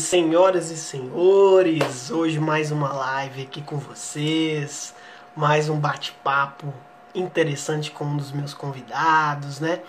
[0.00, 2.10] senhoras e senhores.
[2.10, 4.94] Hoje mais uma live aqui com vocês,
[5.36, 6.72] mais um bate-papo
[7.14, 9.80] interessante com um dos meus convidados, né?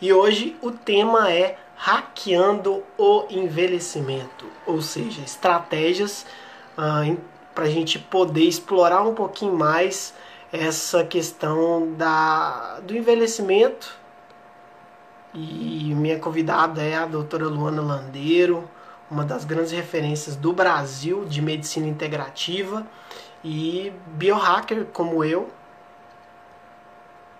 [0.00, 6.24] E hoje o tema é hackeando o envelhecimento, ou seja, estratégias
[6.78, 7.02] ah,
[7.52, 10.14] para a gente poder explorar um pouquinho mais
[10.52, 13.92] essa questão da, do envelhecimento.
[15.34, 18.70] E minha convidada é a doutora Luana Landeiro,
[19.10, 22.86] uma das grandes referências do Brasil de medicina integrativa
[23.44, 25.50] e biohacker como eu.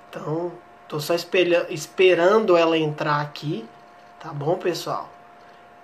[0.08, 0.52] Então,
[0.86, 3.68] tô só esperando ela entrar aqui,
[4.20, 5.10] tá bom, pessoal?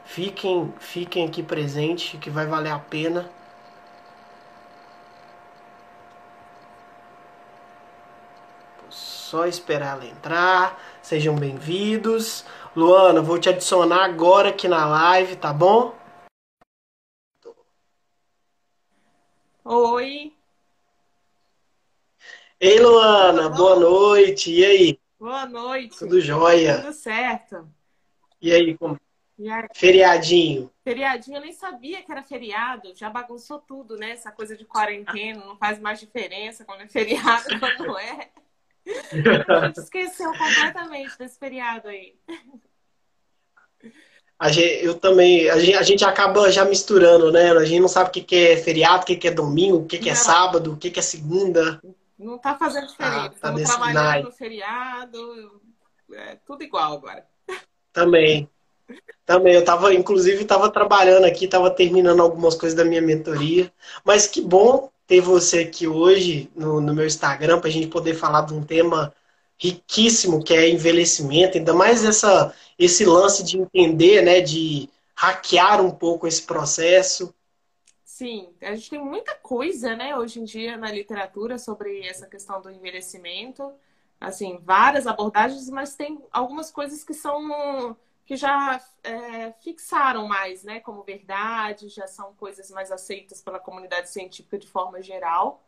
[0.05, 3.29] Fiquem, fiquem aqui presentes que vai valer a pena.
[8.91, 10.79] Só esperar ela entrar.
[11.01, 12.45] Sejam bem-vindos.
[12.75, 15.95] Luana, vou te adicionar agora aqui na live, tá bom?
[19.63, 20.33] Oi.
[22.59, 24.51] Ei, Luana, boa noite.
[24.51, 25.01] E aí?
[25.21, 25.99] Boa noite.
[25.99, 26.81] Tudo jóia?
[26.81, 27.69] Tudo certo.
[28.41, 28.99] E aí, como?
[29.39, 29.69] E aí?
[29.75, 30.73] Feriadinho.
[30.83, 32.95] Feriadinho, eu nem sabia que era feriado.
[32.95, 34.13] Já bagunçou tudo, né?
[34.13, 38.31] Essa coisa de quarentena não faz mais diferença quando é feriado, quando não é.
[39.49, 42.15] A gente esqueceu completamente desse feriado aí.
[44.39, 47.53] A gente, eu também, a gente, a gente acaba já misturando, né?
[47.53, 49.87] A gente não sabe o que, que é feriado, o que, que é domingo, o
[49.87, 51.81] que, que é sábado, o que, que é segunda.
[52.19, 53.17] Não tá fazendo diferença.
[53.17, 55.63] Ah, tá Estamos trabalhando no feriado.
[56.13, 57.25] É tudo igual agora.
[57.93, 58.49] Também.
[59.25, 63.73] Também, eu tava, inclusive, tava trabalhando aqui, tava terminando algumas coisas da minha mentoria.
[64.05, 68.15] Mas que bom ter você aqui hoje no, no meu Instagram para a gente poder
[68.15, 69.15] falar de um tema
[69.59, 75.91] riquíssimo que é envelhecimento, ainda mais essa, esse lance de entender, né, de hackear um
[75.91, 77.35] pouco esse processo.
[78.03, 82.63] Sim, a gente tem muita coisa, né, hoje em dia na literatura sobre essa questão
[82.63, 83.71] do envelhecimento.
[84.19, 87.95] Assim, várias abordagens, mas tem algumas coisas que são
[88.33, 94.09] que já é, fixaram mais, né, como verdade, já são coisas mais aceitas pela comunidade
[94.09, 95.63] científica de forma geral.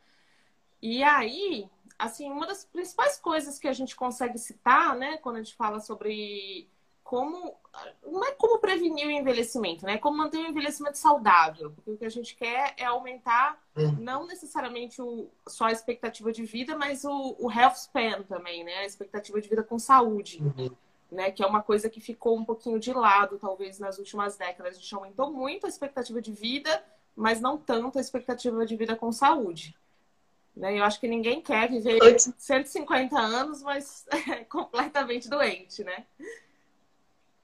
[0.81, 5.43] E aí, assim, uma das principais coisas que a gente consegue citar, né, quando a
[5.43, 6.71] gente fala sobre
[7.03, 7.55] como
[8.03, 9.99] não é como prevenir o envelhecimento, né?
[9.99, 13.97] Como manter o envelhecimento saudável, porque o que a gente quer é aumentar Hum.
[13.99, 18.77] não necessariamente o, só a expectativa de vida, mas o, o health span também, né?
[18.79, 20.41] A expectativa de vida com saúde
[21.15, 21.31] né?
[21.31, 24.77] Que é uma coisa que ficou um pouquinho de lado, talvez, nas últimas décadas.
[24.77, 26.83] A gente aumentou muito a expectativa de vida,
[27.17, 29.75] mas não tanto a expectativa de vida com saúde.
[30.57, 30.79] Né?
[30.79, 36.05] Eu acho que ninguém quer viver Antes- 150 anos, mas é completamente doente, né?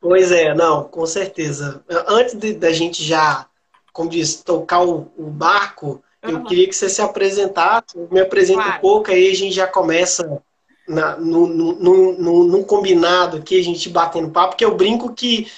[0.00, 1.84] Pois é, não, com certeza.
[2.06, 3.46] Antes da gente já,
[3.92, 6.44] como diz, tocar o, o barco, eu Uhum.
[6.44, 8.78] queria que você se apresentasse, me apresenta Claro.
[8.78, 10.42] um pouco, aí a gente já começa
[10.90, 15.14] na, no, no, no, no- num combinado aqui, a gente batendo papo, porque eu brinco
[15.14, 15.50] que,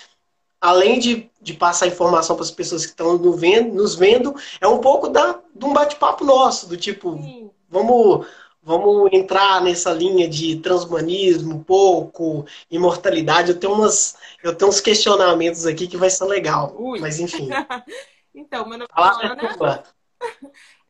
[0.61, 4.67] além de, de passar informação para as pessoas que estão no vendo, nos vendo, é
[4.69, 8.27] um pouco da, de um bate-papo nosso, do tipo, Sim, Vamos,
[8.63, 13.51] vamos entrar nessa linha de transhumanismo, um pouco, imortalidade.
[13.53, 16.75] Eu tenho umas, eu tenho uns questionamentos aqui que vai ser legal.
[16.79, 17.01] Ui.
[17.01, 17.49] Mas enfim,
[18.35, 19.83] Então, meu nome é Ana.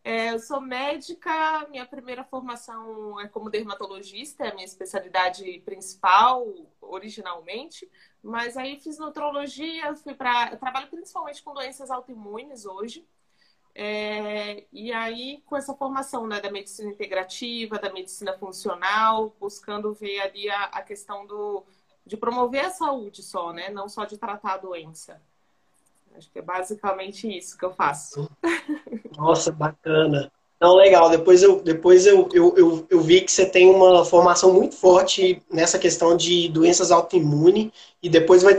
[0.05, 6.53] É, eu sou médica, minha primeira formação é como dermatologista, é a minha especialidade principal,
[6.81, 7.89] originalmente,
[8.21, 10.57] mas aí fiz nutrologia, fui para.
[10.57, 13.07] Trabalho principalmente com doenças autoimunes hoje.
[13.75, 20.21] É, e aí, com essa formação né, da medicina integrativa, da medicina funcional, buscando ver
[20.21, 21.65] ali a, a questão do,
[22.05, 23.71] de promover a saúde só, né?
[23.71, 25.23] Não só de tratar a doença.
[26.17, 28.29] Acho que é basicamente isso que eu faço.
[29.17, 30.31] Nossa, bacana.
[30.61, 31.11] Não, legal.
[31.11, 35.43] Depois eu, depois eu, eu, eu, eu vi que você tem uma formação muito forte
[35.51, 37.71] nessa questão de doenças autoimunes
[38.03, 38.59] e depois vai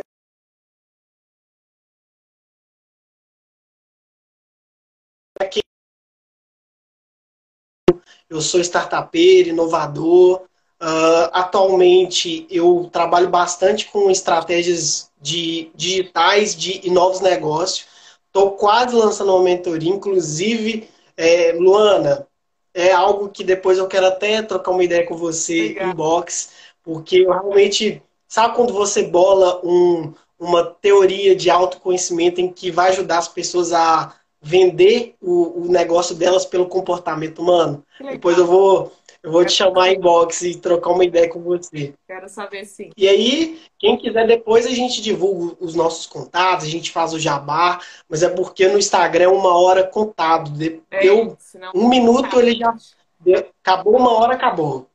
[8.30, 10.42] Eu sou startupeiro, inovador.
[10.80, 17.88] Ah, atualmente eu trabalho bastante com estratégias de digitais de, e novos negócios.
[18.28, 22.28] Estou quase lançando uma mentoria, inclusive, é, Luana,
[22.74, 25.90] é algo que depois eu quero até trocar uma ideia com você Legal.
[25.90, 26.50] em box,
[26.84, 32.90] porque eu realmente, sabe quando você bola um, uma teoria de autoconhecimento em que vai
[32.90, 37.82] ajudar as pessoas a vender o, o negócio delas pelo comportamento humano?
[38.12, 38.92] Depois eu vou,
[39.24, 41.94] Eu vou te chamar em box e trocar uma ideia com você.
[42.06, 42.92] Quero saber sim.
[42.98, 47.20] E aí, quem quiser depois a gente divulga os nossos contatos, a gente faz o
[47.20, 47.80] jabá,
[48.10, 50.52] mas é porque no Instagram é uma hora contado.
[50.92, 52.76] É, Deu é, um minuto, ele já
[53.18, 54.90] deu, acabou uma hora, acabou.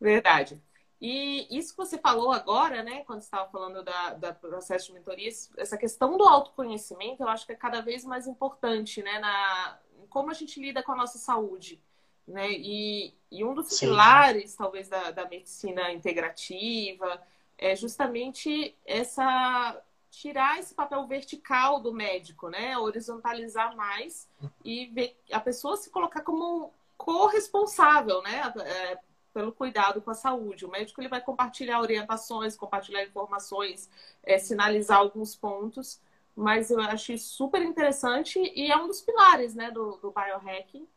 [0.00, 0.62] Verdade.
[1.00, 4.92] E isso que você falou agora, né, quando você estava falando da, da processo de
[4.94, 5.28] mentoria,
[5.58, 9.78] essa questão do autoconhecimento, eu acho que é cada vez mais importante, né, na
[10.08, 11.82] como a gente lida com a nossa saúde,
[12.26, 12.50] né?
[12.50, 13.86] E, e um dos Sim.
[13.86, 17.22] pilares, talvez, da, da medicina integrativa
[17.58, 22.76] é justamente essa tirar esse papel vertical do médico, né?
[22.78, 24.28] Horizontalizar mais
[24.64, 28.52] e ver a pessoa se colocar como corresponsável, né?
[28.64, 28.98] É,
[29.36, 30.64] pelo cuidado com a saúde.
[30.64, 33.90] O médico ele vai compartilhar orientações, compartilhar informações,
[34.22, 36.00] é, sinalizar alguns pontos,
[36.34, 40.88] mas eu achei super interessante e é um dos pilares né, do, do biohacking.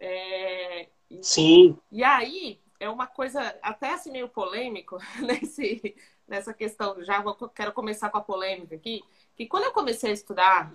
[0.00, 0.88] É,
[1.22, 1.78] Sim.
[1.90, 5.94] E aí, é uma coisa até assim meio polêmico nesse,
[6.26, 7.02] nessa questão.
[7.02, 9.02] Já vou, quero começar com a polêmica aqui.
[9.34, 10.72] Que quando eu comecei a estudar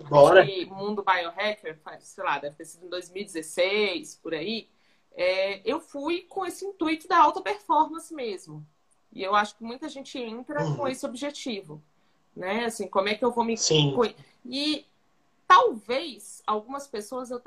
[0.66, 4.68] mundo biohacker, sei lá, deve ter sido em 2016, por aí,
[5.14, 8.64] é, eu fui com esse intuito da alta performance mesmo.
[9.12, 10.76] E eu acho que muita gente entra uhum.
[10.76, 11.82] com esse objetivo.
[12.34, 12.64] Né?
[12.64, 13.56] Assim, como é que eu vou me.
[13.58, 13.94] Sim.
[14.46, 14.86] E
[15.52, 17.38] talvez algumas pessoas eu,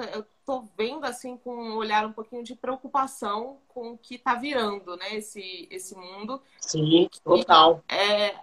[0.46, 4.96] tô vendo assim com um olhar um pouquinho de preocupação com o que está virando,
[4.96, 5.16] né?
[5.16, 6.40] Esse, esse mundo.
[6.62, 7.84] Sim, total.
[7.90, 8.36] É,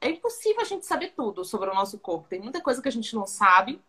[0.00, 2.28] é impossível a gente saber tudo sobre o nosso corpo.
[2.28, 3.80] Tem muita coisa que a gente não sabe.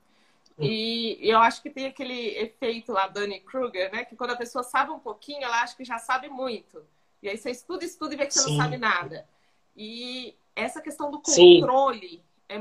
[0.60, 4.06] E eu acho que tem aquele efeito lá, Dani Kruger, né?
[4.06, 6.84] Que quando a pessoa sabe um pouquinho, ela acha que já sabe muito.
[7.24, 8.58] E aí você estuda, estuda e vê que você Sim.
[8.58, 9.28] não sabe nada.
[9.76, 12.60] E essa questão do controle é,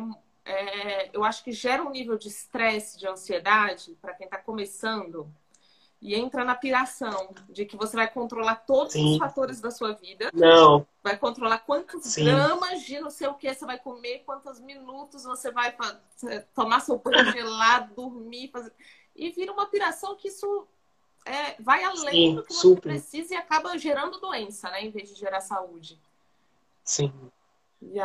[0.48, 5.30] é, eu acho que gera um nível de estresse, de ansiedade para quem está começando
[6.00, 9.12] e entra na piração de que você vai controlar todos Sim.
[9.12, 10.30] os fatores da sua vida.
[10.32, 10.86] Não.
[11.02, 12.24] Vai controlar quantos Sim.
[12.24, 15.76] gramas de não sei o que você vai comer, quantos minutos você vai
[16.54, 18.72] tomar seu banho gelado, dormir, fazer...
[19.14, 20.66] e vira uma piração que isso
[21.26, 22.80] é, vai além Sim, do que você super.
[22.80, 26.00] precisa e acaba gerando doença, né, em vez de gerar saúde.
[26.84, 27.12] Sim.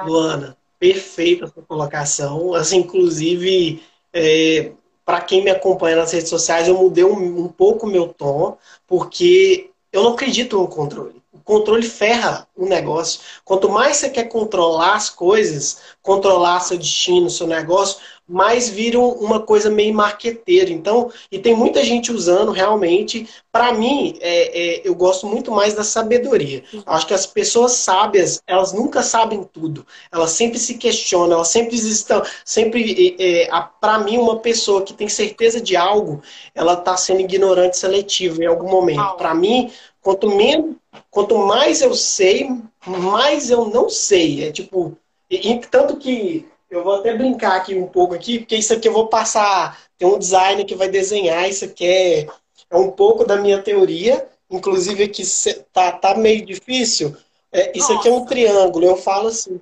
[0.06, 2.54] Luana, perfeita a sua colocação.
[2.54, 3.82] Assim, inclusive,
[4.12, 4.74] é,
[5.06, 8.58] para quem me acompanha nas redes sociais, eu mudei um, um pouco o meu tom,
[8.86, 11.24] porque eu não acredito no controle.
[11.32, 13.22] O controle ferra o negócio.
[13.46, 19.40] Quanto mais você quer controlar as coisas, controlar seu destino, seu negócio, mais viram uma
[19.40, 20.72] coisa meio marqueteira.
[20.72, 23.28] Então, e tem muita gente usando realmente.
[23.52, 26.64] Para mim, é, é, eu gosto muito mais da sabedoria.
[26.86, 29.86] Acho que as pessoas sábias, elas nunca sabem tudo.
[30.12, 32.24] Elas sempre se questionam, elas sempre estão.
[32.46, 33.50] Sempre, é,
[33.80, 36.22] para mim, uma pessoa que tem certeza de algo,
[36.56, 39.18] ela está sendo ignorante seletivo em algum momento.
[39.18, 39.72] Para mim,
[40.02, 40.76] quanto menos,
[41.12, 42.50] quanto mais eu sei,
[42.86, 44.46] mais eu não sei.
[44.46, 44.98] É tipo,
[45.30, 48.94] e, tanto que eu vou até brincar aqui um pouco aqui, porque isso aqui eu
[48.94, 49.80] vou passar.
[49.98, 52.28] Tem um designer que vai desenhar, isso aqui é,
[52.70, 54.28] é um pouco da minha teoria.
[54.50, 55.24] Inclusive aqui
[55.72, 57.16] tá, tá meio difícil.
[57.52, 58.00] É, isso Nossa.
[58.00, 58.86] aqui é um triângulo.
[58.86, 59.60] Eu falo assim.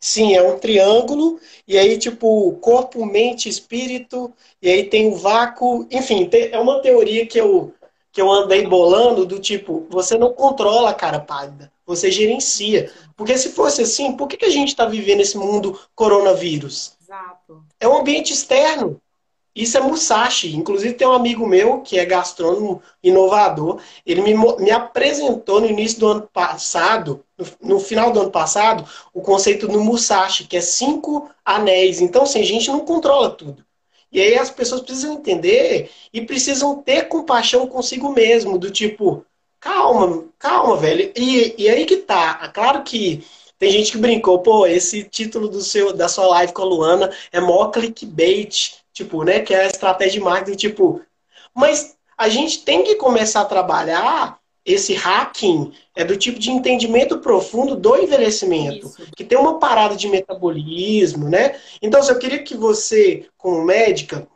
[0.00, 5.88] Sim, é um triângulo, e aí, tipo, corpo, mente, espírito, e aí tem o vácuo.
[5.90, 7.72] Enfim, é uma teoria que eu,
[8.12, 12.92] que eu andei bolando do tipo, você não controla a cara pálida, você gerencia.
[13.16, 16.96] Porque se fosse assim, por que, que a gente está vivendo esse mundo coronavírus?
[17.02, 17.64] Exato.
[17.78, 19.00] É um ambiente externo.
[19.54, 20.56] Isso é Musashi.
[20.56, 23.80] Inclusive, tem um amigo meu que é gastrônomo inovador.
[24.04, 28.84] Ele me, me apresentou no início do ano passado, no, no, final do ano passado,
[29.12, 32.00] o conceito do Musashi, que é cinco anéis.
[32.00, 33.64] Então, assim, a gente não controla tudo.
[34.10, 39.24] E aí as pessoas precisam entender e precisam ter compaixão consigo mesmo, do tipo,
[39.64, 41.10] calma, calma, velho.
[41.16, 42.48] E, e aí que tá.
[42.48, 43.24] Claro que
[43.58, 47.10] tem gente que brincou, pô, esse título do seu, da sua live com a Luana
[47.32, 49.40] é mó clickbait, tipo, né?
[49.40, 51.00] Que é a estratégia de marketing, tipo.
[51.54, 57.18] Mas a gente tem que começar a trabalhar esse hacking é do tipo de entendimento
[57.18, 59.06] profundo do envelhecimento, Isso.
[59.14, 61.60] que tem uma parada de metabolismo, né?
[61.82, 64.26] Então, eu queria que você, como médica,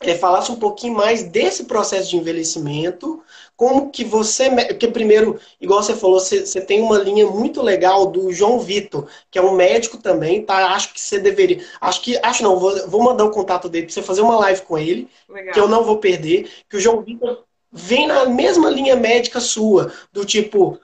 [0.00, 3.22] é, falasse um pouquinho mais desse processo de envelhecimento,
[3.60, 4.48] como que você.
[4.68, 9.06] Porque, primeiro, igual você falou, você, você, tem uma linha muito legal do João Vitor,
[9.30, 10.70] que é um médico também, tá?
[10.70, 11.62] Acho que você deveria.
[11.78, 12.18] Acho que.
[12.22, 15.10] Acho não, vou, vou mandar o contato dele para você fazer uma live com ele,
[15.28, 15.52] legal.
[15.52, 16.50] que eu não vou perder.
[16.70, 20.80] Que o João Vitor vem na mesma linha médica sua, do tipo,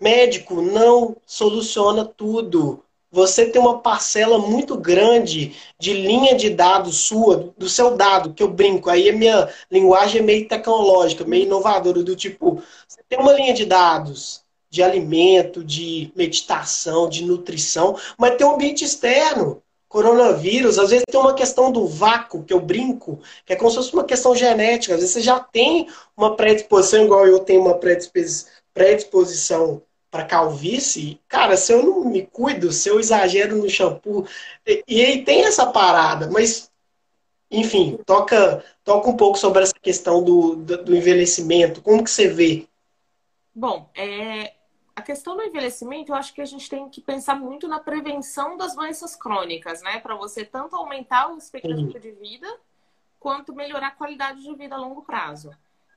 [0.00, 2.82] médico não soluciona tudo.
[3.10, 8.42] Você tem uma parcela muito grande de linha de dados sua, do seu dado, que
[8.42, 8.88] eu brinco.
[8.88, 13.52] Aí a minha linguagem é meio tecnológica, meio inovadora, do tipo, você tem uma linha
[13.52, 19.60] de dados de alimento, de meditação, de nutrição, mas tem um ambiente externo.
[19.88, 23.76] Coronavírus, às vezes tem uma questão do vácuo, que eu brinco, que é como se
[23.76, 24.94] fosse uma questão genética.
[24.94, 27.76] Às vezes você já tem uma predisposição, igual eu tenho uma
[28.72, 34.26] predisposição para calvície, cara, se eu não me cuido, se eu exagero no shampoo,
[34.66, 36.70] e, e aí tem essa parada, mas
[37.50, 42.28] enfim, toca, toca um pouco sobre essa questão do, do, do envelhecimento, como que você
[42.28, 42.66] vê?
[43.54, 44.54] Bom, é,
[44.94, 48.56] a questão do envelhecimento, eu acho que a gente tem que pensar muito na prevenção
[48.56, 49.98] das doenças crônicas, né?
[49.98, 52.46] Para você tanto aumentar o expectativa de vida,
[53.18, 55.50] quanto melhorar a qualidade de vida a longo prazo.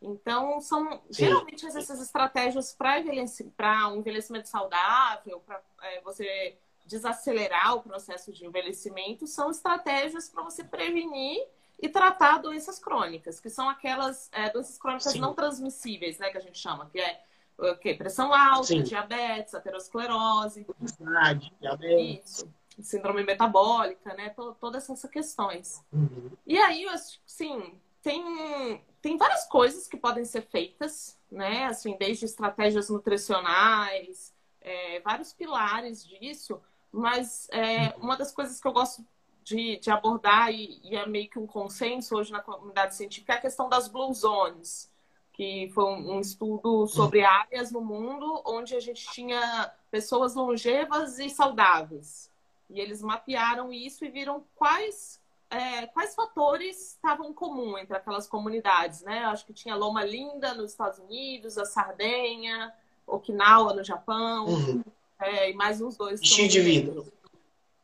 [0.03, 1.00] Então, são Sim.
[1.10, 9.25] geralmente essas estratégias para um envelhecimento saudável, para é, você desacelerar o processo de envelhecimento,
[9.25, 11.41] são estratégias para você prevenir
[11.81, 15.19] e tratar doenças crônicas, que são aquelas é, doenças crônicas Sim.
[15.19, 17.24] não transmissíveis, né, que a gente chama, que é
[17.57, 18.83] okay, pressão alta, Sim.
[18.83, 20.65] diabetes, aterosclerose.
[20.67, 22.39] Obesidade, diabetes.
[22.39, 24.33] Isso síndrome metabólica, né?
[24.60, 25.83] Todas essas questões.
[25.91, 26.31] Uhum.
[26.45, 31.65] E aí, assim, tem tem várias coisas que podem ser feitas, né?
[31.65, 38.72] Assim, desde estratégias nutricionais, é, vários pilares disso, mas é, uma das coisas que eu
[38.72, 39.05] gosto
[39.43, 43.36] de, de abordar, e, e, é meio que um consenso hoje na comunidade científica, é
[43.36, 44.89] a questão das blue zones,
[45.33, 51.19] que foi um, um estudo sobre áreas no mundo onde a gente tinha pessoas longevas
[51.19, 52.31] e saudáveis.
[52.69, 55.22] E eles mapearam isso e viram quais
[55.53, 59.19] é, quais fatores estavam em comum entre aquelas comunidades, né?
[59.25, 62.74] Acho que tinha Loma Linda nos Estados Unidos, a Sardenha,
[63.05, 64.83] Okinawa no Japão, uhum.
[65.19, 66.19] é, e mais uns dois.
[66.22, 67.03] Estilo de vida.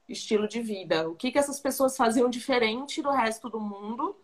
[0.07, 1.07] Estilo de vida.
[1.07, 4.15] O que, que essas pessoas faziam diferente do resto do mundo,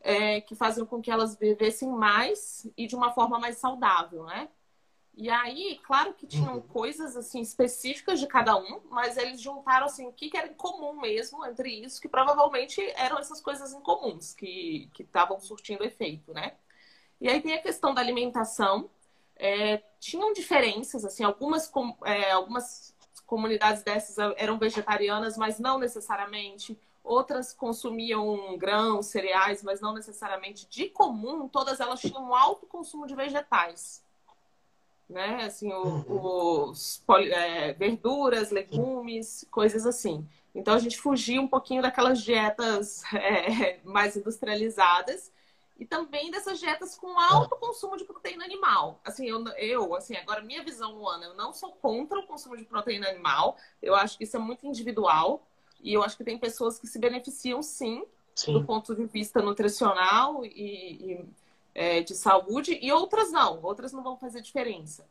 [0.00, 4.48] é, que faziam com que elas vivessem mais e de uma forma mais saudável, né?
[5.14, 6.62] E aí, claro que tinham uhum.
[6.62, 10.54] coisas assim específicas de cada um, mas eles juntaram assim o que, que era em
[10.54, 16.54] comum mesmo entre isso, que provavelmente eram essas coisas incomuns que estavam surtindo efeito, né?
[17.20, 18.90] E aí tem a questão da alimentação.
[19.36, 21.70] É, tinham diferenças, assim, algumas,
[22.04, 22.94] é, algumas
[23.26, 26.78] comunidades dessas eram vegetarianas, mas não necessariamente.
[27.04, 30.66] Outras consumiam grãos, cereais, mas não necessariamente.
[30.68, 34.02] De comum, todas elas tinham um alto consumo de vegetais
[35.12, 35.44] né?
[35.44, 36.70] Assim, o, uhum.
[36.70, 40.26] os é, verduras, legumes, coisas assim.
[40.54, 45.32] Então a gente fugia um pouquinho daquelas dietas é, mais industrializadas
[45.78, 49.00] e também dessas dietas com alto consumo de proteína animal.
[49.04, 52.64] Assim, eu, eu assim, agora minha visão, Ana, eu não sou contra o consumo de
[52.64, 53.56] proteína animal.
[53.80, 55.46] Eu acho que isso é muito individual
[55.80, 58.04] e eu acho que tem pessoas que se beneficiam sim,
[58.34, 58.52] sim.
[58.52, 61.24] do ponto de vista nutricional e, e
[61.74, 65.06] é, de saúde e outras não, outras não vão fazer diferença.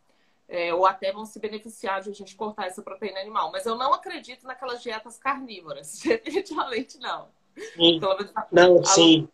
[0.48, 3.51] É, ou até vão se beneficiar de a gente cortar essa proteína animal.
[3.51, 6.00] Mas eu não acredito naquelas dietas carnívoras.
[6.03, 7.30] Definitivamente não.
[7.75, 8.00] Sim.
[8.51, 9.27] não, sim.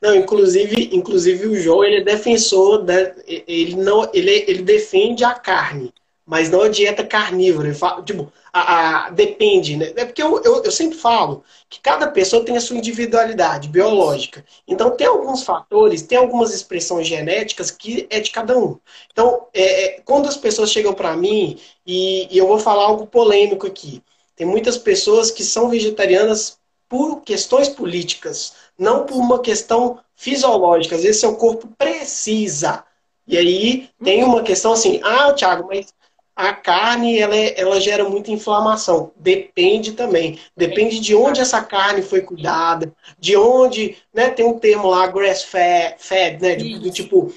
[0.00, 5.34] Não, inclusive, inclusive o João ele é defensor da, ele não, ele, ele defende a
[5.34, 5.92] carne
[6.30, 7.74] mas não a dieta carnívora.
[7.74, 9.92] Falo, tipo, a, a, depende, né?
[9.96, 14.44] É porque eu, eu, eu, sempre falo que cada pessoa tem a sua individualidade biológica.
[14.66, 18.78] Então, tem alguns fatores, tem algumas expressões genéticas que é de cada um.
[19.12, 23.08] Então, é, é, quando as pessoas chegam para mim, e, e eu vou falar algo
[23.08, 24.00] polêmico aqui,
[24.36, 30.94] tem muitas pessoas que são vegetarianas por questões políticas, não por uma questão fisiológica.
[30.94, 32.84] Às vezes, seu corpo precisa.
[33.26, 35.92] E aí tem uma questão assim, ah, Thiago, mas
[36.40, 39.12] a carne ela, é, ela gera muita inflamação.
[39.16, 40.38] Depende também.
[40.56, 44.30] Depende de onde essa carne foi cuidada, de onde, né?
[44.30, 46.56] Tem um termo lá, grass fed, né?
[46.56, 47.32] De, tipo,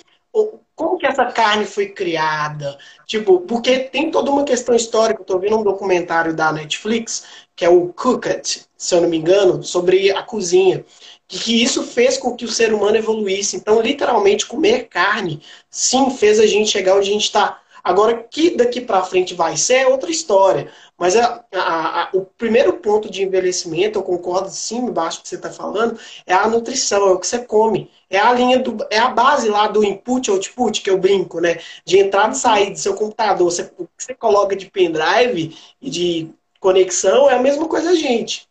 [0.76, 2.78] como que essa carne foi criada?
[3.06, 5.22] Tipo, porque tem toda uma questão histórica.
[5.22, 9.18] Eu tô vendo um documentário da Netflix, que é o Cooked, se eu não me
[9.18, 10.84] engano, sobre a cozinha.
[11.28, 13.56] Que, que isso fez com que o ser humano evoluísse.
[13.56, 18.56] Então, literalmente, comer carne, sim, fez a gente chegar onde a gente está Agora, que
[18.56, 20.72] daqui para frente vai ser é outra história.
[20.98, 25.36] Mas a, a, a, o primeiro ponto de envelhecimento, eu concordo sim, embaixo que você
[25.36, 27.92] está falando, é a nutrição, é o que você come.
[28.10, 28.78] É a linha do.
[28.90, 31.60] É a base lá do input output, que eu brinco, né?
[31.84, 33.52] De entrada e saída do seu computador.
[33.52, 37.96] Você, o que você coloca de pendrive e de conexão é a mesma coisa a
[37.96, 38.48] gente.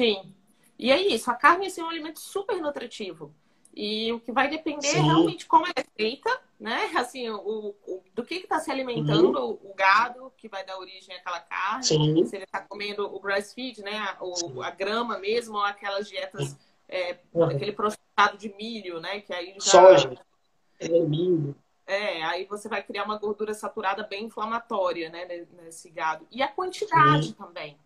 [0.00, 0.32] Sim.
[0.78, 3.32] E é isso, a carne assim, é um alimento super nutritivo.
[3.76, 4.98] E o que vai depender é Sim.
[4.98, 6.30] é realmente como ela é feita,
[6.64, 6.90] né?
[6.96, 9.58] Assim, o, o do que está se alimentando uhum.
[9.62, 11.84] o, gado que vai dar origem àquela carne.
[11.84, 12.24] Sim.
[12.24, 13.98] Se ele está comendo o grass feed, né?
[13.98, 16.56] A, o, a grama mesmo, ou aquelas dietas,
[16.88, 17.44] é, uhum.
[17.44, 19.20] aquele processado de milho, né?
[19.20, 19.72] Que aí já...
[19.72, 20.18] Soja.
[20.80, 21.54] É, milho.
[21.86, 26.26] É, aí você vai criar uma gordura saturada bem inflamatória, né, nesse gado.
[26.30, 27.32] E a quantidade Sim.
[27.34, 27.76] também,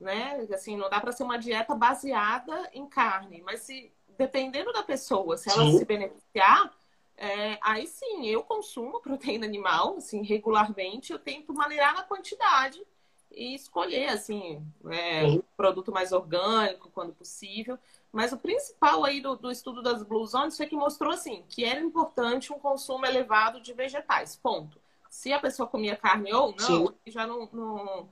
[0.00, 0.48] né?
[0.54, 5.36] Assim, não dá para ser uma dieta baseada em carne, mas se dependendo da pessoa,
[5.36, 5.78] se ela Sim.
[5.78, 6.72] se beneficiar,
[7.22, 12.84] é, aí sim, eu consumo proteína animal, assim, regularmente, eu tento maneirar na quantidade
[13.30, 14.60] e escolher, assim,
[14.90, 17.78] é, produto mais orgânico, quando possível.
[18.10, 21.64] Mas o principal aí do, do, estudo das Blue Zones foi que mostrou, assim, que
[21.64, 24.80] era importante um consumo elevado de vegetais, ponto.
[25.08, 26.94] Se a pessoa comia carne ou não, sim.
[27.06, 28.08] já não, não,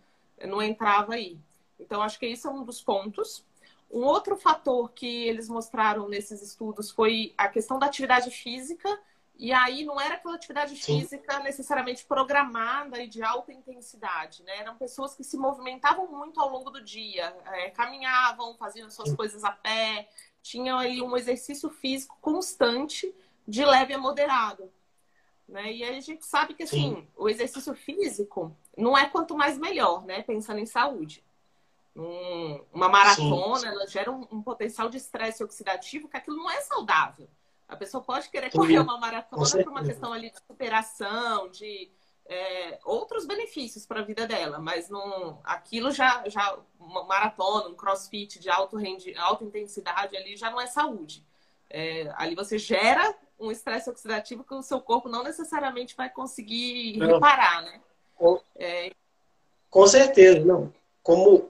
[0.47, 1.37] não entrava aí.
[1.81, 3.45] Então, acho que isso é um dos pontos.
[3.90, 8.88] Um outro fator que eles mostraram nesses estudos foi a questão da atividade física.
[9.37, 11.00] E aí não era aquela atividade Sim.
[11.00, 14.59] física necessariamente programada e de alta intensidade, né?
[14.59, 19.16] Eram pessoas que se movimentavam muito ao longo do dia, é, caminhavam, faziam suas Sim.
[19.16, 20.09] coisas a pé,
[20.42, 23.12] tinham ali um exercício físico constante,
[23.49, 24.70] de leve a moderado.
[25.49, 25.73] Né?
[25.73, 27.09] E aí a gente sabe que assim, Sim.
[27.16, 30.23] o exercício físico não é quanto mais melhor, né?
[30.23, 31.25] Pensando em saúde
[31.97, 33.66] um, uma maratona, sim, sim.
[33.66, 37.28] ela gera um, um potencial de estresse oxidativo que aquilo não é saudável.
[37.68, 41.90] A pessoa pode querer correr uma maratona por uma questão ali de superação, de
[42.26, 47.75] é, outros benefícios para a vida dela, mas não, aquilo já, já uma maratona, um
[47.75, 51.25] crossfit de alto rendi, alta intensidade ali já não é saúde.
[51.68, 56.99] É, ali você gera um estresse oxidativo que o seu corpo não necessariamente vai conseguir
[56.99, 57.80] reparar, né?
[58.16, 58.92] Com, é...
[59.70, 60.73] com certeza, não.
[61.02, 61.50] Como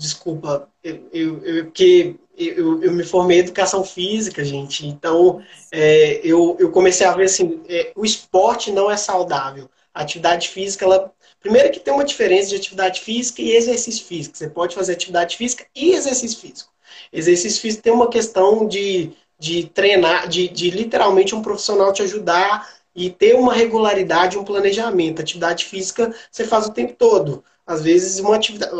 [0.00, 6.20] desculpa, eu, eu, eu, que eu, eu me formei em educação física, gente, então é,
[6.24, 9.68] eu, eu comecei a ver assim, é, o esporte não é saudável.
[9.92, 11.12] A atividade física, ela.
[11.40, 14.36] Primeiro que tem uma diferença de atividade física e exercício físico.
[14.36, 16.70] Você pode fazer atividade física e exercício físico.
[17.12, 22.68] Exercício físico tem uma questão de, de treinar, de, de literalmente um profissional te ajudar
[22.94, 25.20] e ter uma regularidade, um planejamento.
[25.20, 27.42] Atividade física você faz o tempo todo.
[27.66, 28.72] Às vezes, uma atividade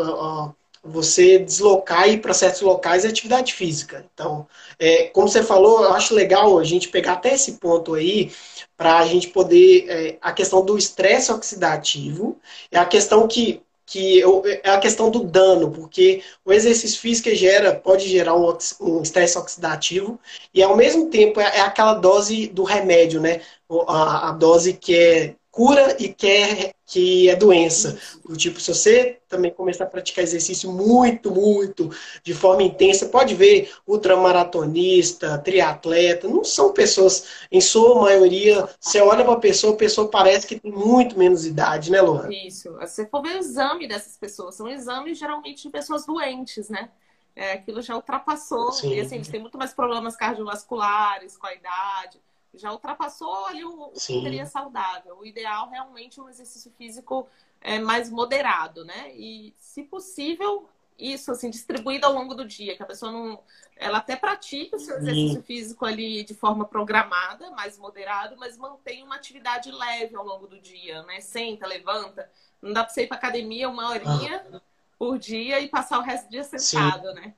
[0.83, 4.05] você deslocar e ir para certos locais é atividade física.
[4.13, 4.47] Então,
[4.79, 8.31] é, como você falou, eu acho legal a gente pegar até esse ponto aí
[8.75, 9.85] para a gente poder.
[9.89, 12.39] É, a questão do estresse oxidativo
[12.71, 13.61] é a questão que.
[13.83, 19.01] Que eu, é a questão do dano, porque o exercício físico gera, pode gerar um
[19.01, 20.17] estresse oxidativo,
[20.53, 23.41] e ao mesmo tempo é, é aquela dose do remédio, né?
[23.87, 27.99] A, a dose que é cura e quer que é doença.
[28.25, 31.89] Do tipo, se você também começar a praticar exercício muito, muito,
[32.23, 39.23] de forma intensa, pode ver ultramaratonista, triatleta, não são pessoas, em sua maioria, você olha
[39.23, 42.33] para a pessoa, a pessoa parece que tem muito menos idade, né, Luana?
[42.33, 42.71] Isso.
[42.73, 46.89] Você for ver o exame dessas pessoas, são exames geralmente de pessoas doentes, né?
[47.33, 48.71] É, aquilo já ultrapassou.
[48.73, 48.93] Sim.
[48.93, 52.19] E assim, eles têm muito mais problemas cardiovasculares com a idade
[52.53, 55.17] já ultrapassou ali o, o que seria saudável.
[55.17, 57.27] O ideal realmente é um exercício físico
[57.61, 59.11] é, mais moderado, né?
[59.15, 63.39] E, se possível, isso, assim, distribuído ao longo do dia, que a pessoa não.
[63.75, 65.43] Ela até pratica o seu exercício Sim.
[65.43, 70.59] físico ali de forma programada, mais moderado, mas mantém uma atividade leve ao longo do
[70.59, 71.21] dia, né?
[71.21, 72.29] Senta, levanta.
[72.61, 74.61] Não dá para você ir para academia uma horinha ah.
[74.99, 77.15] por dia e passar o resto do dia sentado, Sim.
[77.15, 77.33] né?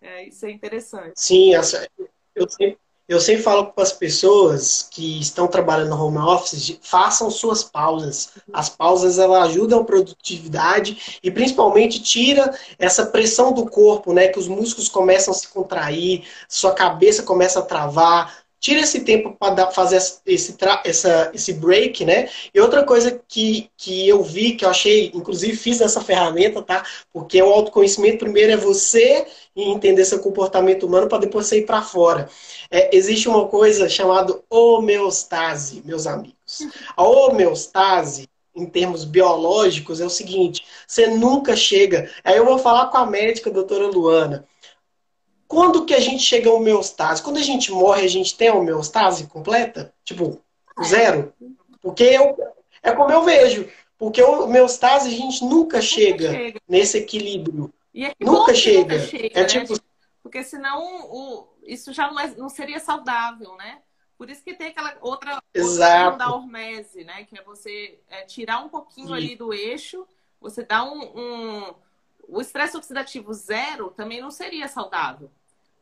[0.00, 1.12] É, isso é interessante.
[1.14, 6.76] Sim, eu sempre eu sempre falo para as pessoas que estão trabalhando no home office,
[6.82, 8.30] façam suas pausas.
[8.52, 14.26] As pausas ajudam a produtividade e principalmente tira essa pressão do corpo, né?
[14.26, 19.36] Que os músculos começam a se contrair, sua cabeça começa a travar, tira esse tempo
[19.38, 22.28] para fazer esse, essa, esse break, né?
[22.52, 26.84] E outra coisa que, que eu vi, que eu achei, inclusive fiz essa ferramenta, tá?
[27.12, 32.28] Porque o autoconhecimento primeiro é você entender seu comportamento humano para depois sair para fora.
[32.70, 36.36] É, existe uma coisa chamada homeostase, meus amigos.
[36.96, 42.10] A homeostase, em termos biológicos, é o seguinte: você nunca chega.
[42.24, 44.46] Aí eu vou falar com a médica, a doutora Luana.
[45.48, 47.22] Quando que a gente chega a homeostase?
[47.22, 49.94] Quando a gente morre, a gente tem a homeostase completa?
[50.04, 50.40] Tipo,
[50.84, 51.32] zero?
[51.80, 52.36] Porque eu,
[52.82, 53.68] é como eu vejo.
[53.98, 56.60] Porque o homeostase a gente nunca chega, chega.
[56.68, 57.72] nesse equilíbrio.
[57.94, 58.94] É nunca chega.
[58.94, 59.30] nunca chega.
[59.38, 59.44] É né?
[59.44, 59.74] tipo...
[60.22, 63.78] Porque senão o, isso já não, é, não seria saudável, né?
[64.18, 67.24] Por isso que tem aquela outra questão da hormese, né?
[67.24, 69.14] Que é você é, tirar um pouquinho Sim.
[69.14, 70.06] ali do eixo,
[70.40, 71.74] você dá um, um
[72.28, 75.30] o estresse oxidativo zero também não seria saudável.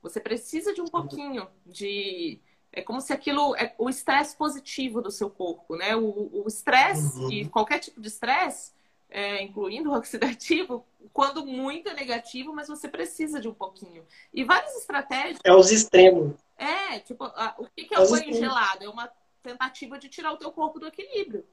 [0.03, 2.39] Você precisa de um pouquinho de
[2.73, 5.95] é como se aquilo é o estresse positivo do seu corpo, né?
[5.95, 7.31] O estresse uhum.
[7.31, 8.73] e qualquer tipo de estresse,
[9.09, 14.05] é, incluindo o oxidativo, quando muito é negativo, mas você precisa de um pouquinho.
[14.33, 15.39] E várias estratégias.
[15.45, 16.35] É os extremos.
[16.59, 18.39] É, tipo, o que é, é o banho extremos.
[18.39, 18.85] gelado?
[18.85, 19.09] É uma
[19.41, 21.47] tentativa de tirar o teu corpo do equilíbrio.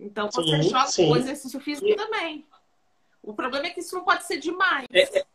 [0.00, 1.10] Então você sim, joga sim.
[1.10, 2.44] o exercício físico também.
[3.28, 4.86] O problema é que isso não pode ser demais.
[4.90, 5.26] É, é.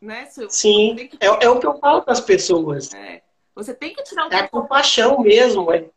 [0.00, 0.24] né?
[0.24, 1.18] Você sim, que...
[1.20, 2.90] é, é, o que eu falo para as pessoas.
[2.94, 3.22] É.
[3.54, 5.90] Você tem que tirar o É a compaixão mesmo, é.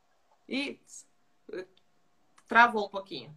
[0.45, 1.05] Isso.
[2.49, 3.33] Travou um pouquinho.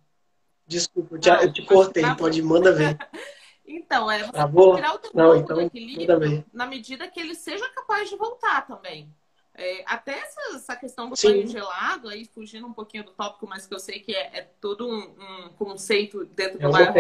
[0.67, 2.25] Desculpa, eu te, eu te cortei, travou.
[2.25, 2.99] pode, manda ver.
[3.65, 4.75] então, é você travou?
[4.75, 8.67] tirar o teu Não, então, do equilíbrio na medida que ele seja capaz de voltar
[8.67, 9.09] também.
[9.55, 11.29] É, até essa, essa, questão do Sim.
[11.29, 14.43] banho gelado, aí fugindo um pouquinho do tópico, mas que eu sei que é, é
[14.61, 16.93] todo um, um, conceito dentro do é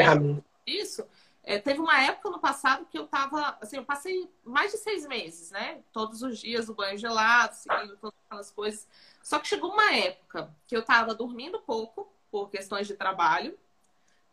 [0.68, 1.04] Isso.
[1.42, 5.06] É, teve uma época no passado que eu tava, assim, eu passei mais de seis
[5.06, 5.80] meses, né?
[5.92, 8.86] Todos os dias do banho gelado, seguindo todas aquelas coisas.
[9.22, 13.58] Só que chegou uma época que eu tava dormindo pouco, por questões de trabalho,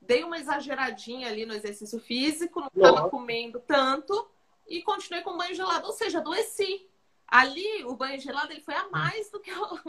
[0.02, 4.30] dei uma exageradinha ali no exercício físico, não tava comendo tanto
[4.68, 6.88] e continuei com banho gelado, ou seja, adoeci.
[7.28, 9.80] Ali, o banho gelado ele foi a mais do que, eu,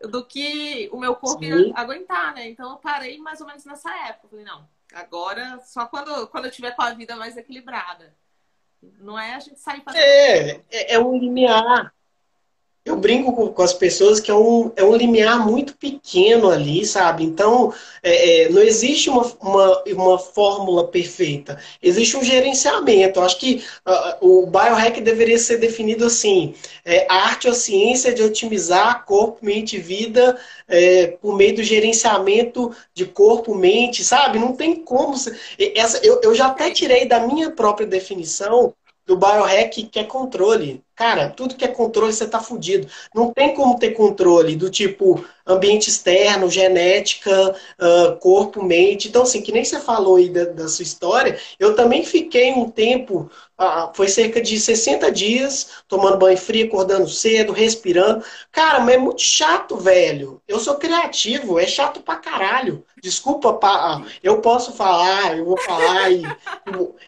[0.08, 1.50] do que o meu corpo Sim.
[1.50, 2.48] ia aguentar, né?
[2.48, 4.28] Então eu parei mais ou menos nessa época.
[4.28, 8.16] falei, não, agora só quando, quando eu tiver com a vida mais equilibrada.
[8.98, 10.02] Não é a gente sair fazendo.
[10.02, 11.92] É, é, é um limiar
[12.84, 16.84] eu brinco com, com, as pessoas que é um, é um limiar muito pequeno ali,
[16.84, 17.24] sabe?
[17.24, 21.58] Então, é, é, não existe uma, uma, uma fórmula perfeita.
[21.82, 23.18] Existe um gerenciamento.
[23.18, 27.56] Eu acho que uh, o biohack deveria ser definido assim: é, a arte ou a
[27.56, 34.04] ciência de otimizar corpo, mente e vida é, por meio do gerenciamento de corpo, mente,
[34.04, 34.38] sabe?
[34.38, 35.14] Não tem como.
[35.74, 38.74] Essa, eu, eu já até tirei da minha própria definição
[39.06, 40.83] do biohack que é controle.
[40.96, 42.86] Cara, tudo que é controle você tá fudido.
[43.12, 49.08] Não tem como ter controle do tipo ambiente externo, genética, uh, corpo, mente.
[49.08, 52.70] Então, assim, que nem você falou aí da, da sua história, eu também fiquei um
[52.70, 53.28] tempo,
[53.60, 58.24] uh, foi cerca de 60 dias, tomando banho frio, acordando cedo, respirando.
[58.52, 60.40] Cara, mas é muito chato, velho.
[60.46, 62.84] Eu sou criativo, é chato pra caralho.
[63.02, 66.22] Desculpa, pa, eu posso falar, eu vou falar e.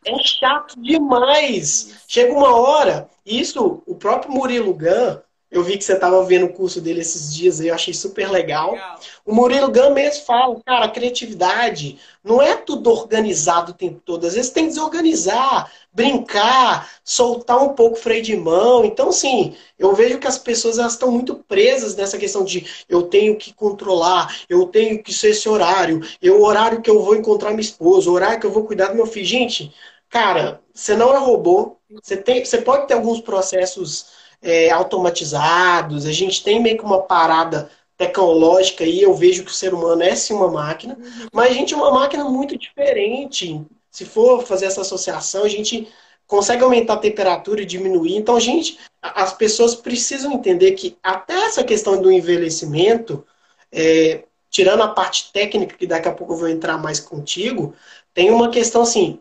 [0.05, 1.95] é chato demais.
[2.09, 5.19] Chega uma hora isso, o próprio Murilo Gun,
[5.51, 8.29] eu vi que você estava vendo o curso dele esses dias aí, eu achei super
[8.31, 8.73] legal.
[8.73, 9.01] legal.
[9.25, 14.27] O Murilo Gun mesmo fala, cara, a criatividade não é tudo organizado o tempo todo.
[14.27, 18.85] Às vezes tem que desorganizar, brincar, soltar um pouco o freio de mão.
[18.85, 23.05] Então, assim, eu vejo que as pessoas elas estão muito presas nessa questão de eu
[23.05, 27.15] tenho que controlar, eu tenho que ser esse horário, eu, o horário que eu vou
[27.15, 29.25] encontrar minha esposa, o horário que eu vou cuidar do meu filho.
[29.27, 29.73] Gente,
[30.09, 34.07] cara, você não é robô, você, tem, você pode ter alguns processos
[34.43, 39.55] é, automatizados, a gente tem meio que uma parada tecnológica aí, eu vejo que o
[39.55, 40.99] ser humano é sim uma máquina,
[41.33, 43.65] mas a gente é uma máquina muito diferente.
[43.91, 45.89] Se for fazer essa associação, a gente
[46.27, 48.17] consegue aumentar a temperatura e diminuir.
[48.17, 53.25] Então, a gente, as pessoas precisam entender que até essa questão do envelhecimento,
[53.73, 57.75] é, tirando a parte técnica, que daqui a pouco eu vou entrar mais contigo,
[58.13, 59.21] tem uma questão assim,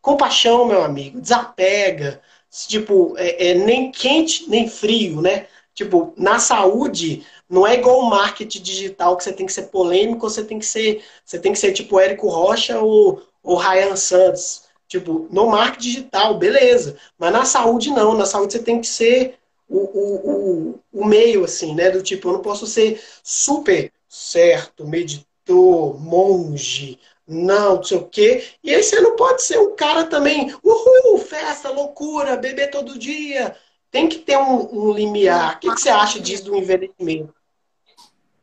[0.00, 2.20] Compaixão, meu amigo, desapega.
[2.68, 5.46] Tipo, é, é, nem quente, nem frio, né?
[5.74, 10.28] Tipo, na saúde, não é igual o marketing digital que você tem que ser polêmico,
[10.28, 14.64] você tem que ser, você tem que ser tipo Érico Rocha ou, ou Ryan Santos.
[14.88, 16.96] Tipo, no marketing digital, beleza.
[17.18, 18.14] Mas na saúde, não.
[18.16, 21.90] Na saúde, você tem que ser o, o, o, o meio, assim, né?
[21.90, 26.98] Do tipo, eu não posso ser super certo, meditor, monge,
[27.30, 28.44] não, não sei o quê.
[28.62, 33.56] E aí você não pode ser um cara também, uhul, festa, loucura, beber todo dia.
[33.88, 35.56] Tem que ter um, um limiar.
[35.56, 37.32] O que, que, você acha disso do envelhecimento?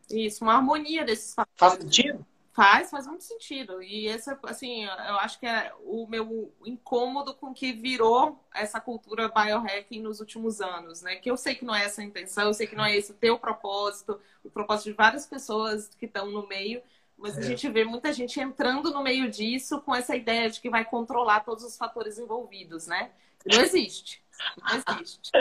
[0.09, 1.57] Isso, uma harmonia desses fatores.
[1.57, 2.25] Faz sentido?
[2.53, 3.83] Faz, faz muito sentido.
[3.83, 9.27] E esse, assim, eu acho que é o meu incômodo com que virou essa cultura
[9.27, 11.17] biohacking nos últimos anos, né?
[11.17, 13.11] Que eu sei que não é essa a intenção, eu sei que não é esse
[13.11, 16.81] o teu propósito, o propósito de várias pessoas que estão no meio,
[17.17, 17.41] mas é.
[17.41, 20.85] a gente vê muita gente entrando no meio disso com essa ideia de que vai
[20.85, 23.09] controlar todos os fatores envolvidos, né?
[23.45, 24.21] Não existe.
[24.57, 25.31] Não existe.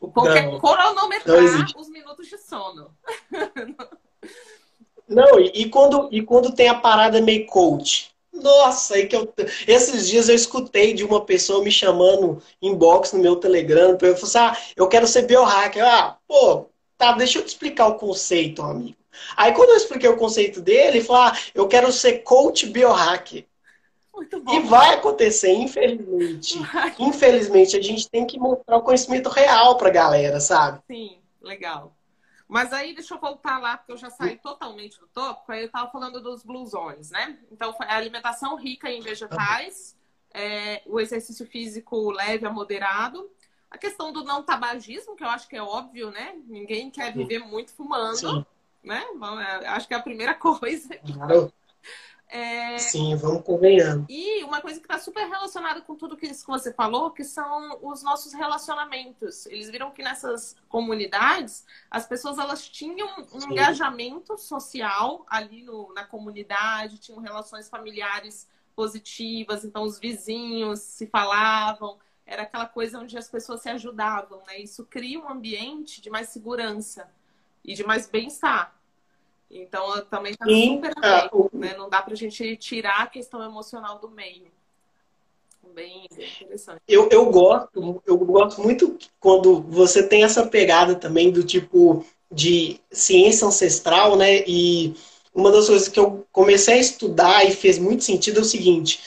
[0.00, 1.42] O ponto é cronometrar
[1.76, 2.96] os minutos de sono.
[5.08, 8.14] Não, e, e, quando, e quando tem a parada meio coach?
[8.32, 9.32] Nossa, aí que eu,
[9.66, 14.12] esses dias eu escutei de uma pessoa me chamando inbox no meu Telegram, eu falei
[14.12, 15.84] assim, ah, eu quero ser biohacker.
[15.84, 16.66] Ah, pô,
[16.98, 18.96] tá, deixa eu te explicar o conceito, amigo.
[19.36, 23.46] Aí quando eu expliquei o conceito dele, ele falou: ah, eu quero ser coach biohack.
[24.16, 24.54] Muito bom.
[24.54, 26.58] E vai acontecer, infelizmente.
[26.72, 26.94] Vai.
[26.98, 30.80] Infelizmente, a gente tem que mostrar o conhecimento real pra galera, sabe?
[30.86, 31.94] Sim, legal.
[32.48, 35.52] Mas aí, deixa eu voltar lá, porque eu já saí totalmente do tópico.
[35.52, 37.38] Aí eu estava falando dos blue zones, né?
[37.50, 39.96] Então, a alimentação rica em vegetais,
[40.32, 43.28] é, o exercício físico leve a moderado,
[43.68, 46.36] a questão do não tabagismo, que eu acho que é óbvio, né?
[46.46, 48.46] Ninguém quer viver muito fumando, Sim.
[48.86, 49.04] Né?
[49.62, 50.88] É, acho que é a primeira coisa.
[50.98, 51.52] Claro.
[52.28, 52.76] É...
[52.78, 54.04] Sim, vamos convenhando.
[54.08, 58.02] E uma coisa que está super relacionada com tudo que você falou, que são os
[58.02, 59.46] nossos relacionamentos.
[59.46, 63.52] Eles viram que nessas comunidades, as pessoas elas tinham um Sim.
[63.52, 71.96] engajamento social ali no, na comunidade, tinham relações familiares positivas, então os vizinhos se falavam,
[72.26, 74.58] era aquela coisa onde as pessoas se ajudavam, né?
[74.58, 77.08] Isso cria um ambiente de mais segurança
[77.66, 78.72] e de mais bem-estar.
[79.50, 81.76] Então, também está super é, bem, né?
[81.76, 84.46] Não dá para a gente tirar a questão emocional do meio.
[85.74, 86.80] Bem interessante.
[86.88, 92.80] Eu, eu gosto, eu gosto muito quando você tem essa pegada também do tipo de
[92.90, 94.42] ciência ancestral, né?
[94.46, 94.94] E
[95.34, 99.00] uma das coisas que eu comecei a estudar e fez muito sentido é o seguinte: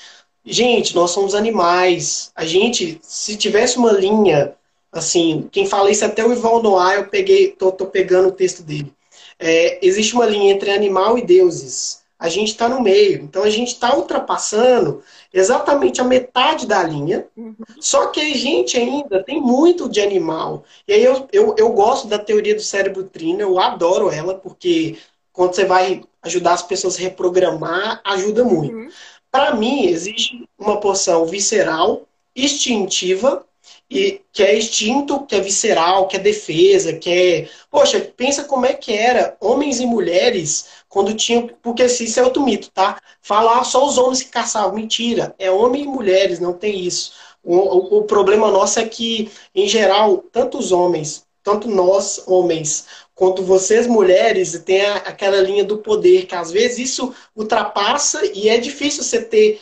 [0.45, 2.31] gente, nós somos animais.
[2.35, 4.55] A gente, se tivesse uma linha,
[4.91, 8.33] assim, quem fala isso é até o Ivan Noah, eu peguei, tô, tô pegando o
[8.33, 8.93] texto dele
[9.39, 12.03] é, existe uma linha entre animal e deuses.
[12.19, 13.23] A gente está no meio.
[13.23, 15.01] Então a gente está ultrapassando
[15.33, 17.25] exatamente a metade da linha.
[17.37, 17.55] Uhum.
[17.79, 20.65] Só que a gente ainda tem muito de animal.
[20.85, 24.97] E aí eu, eu, eu gosto da teoria do cérebro trino, eu adoro ela, porque
[25.31, 28.75] quando você vai ajudar as pessoas a reprogramar, ajuda muito.
[28.75, 28.89] Uhum.
[29.31, 32.01] Para mim, existe uma porção visceral,
[32.35, 33.45] instintiva
[33.89, 37.49] e que é instinto, que é visceral, que é defesa, que é.
[37.71, 41.49] Poxa, pensa como é que era homens e mulheres quando tinham.
[41.61, 43.01] Porque isso é outro mito, tá?
[43.21, 44.75] Falar só os homens que caçavam.
[44.75, 45.33] Mentira.
[45.39, 47.13] É homem e mulheres, não tem isso.
[47.43, 52.85] O, o, o problema nosso é que, em geral, tanto os homens, tanto nós, homens,
[53.15, 58.49] quanto vocês, mulheres, tem a, aquela linha do poder, que às vezes isso ultrapassa e
[58.49, 59.59] é difícil você ter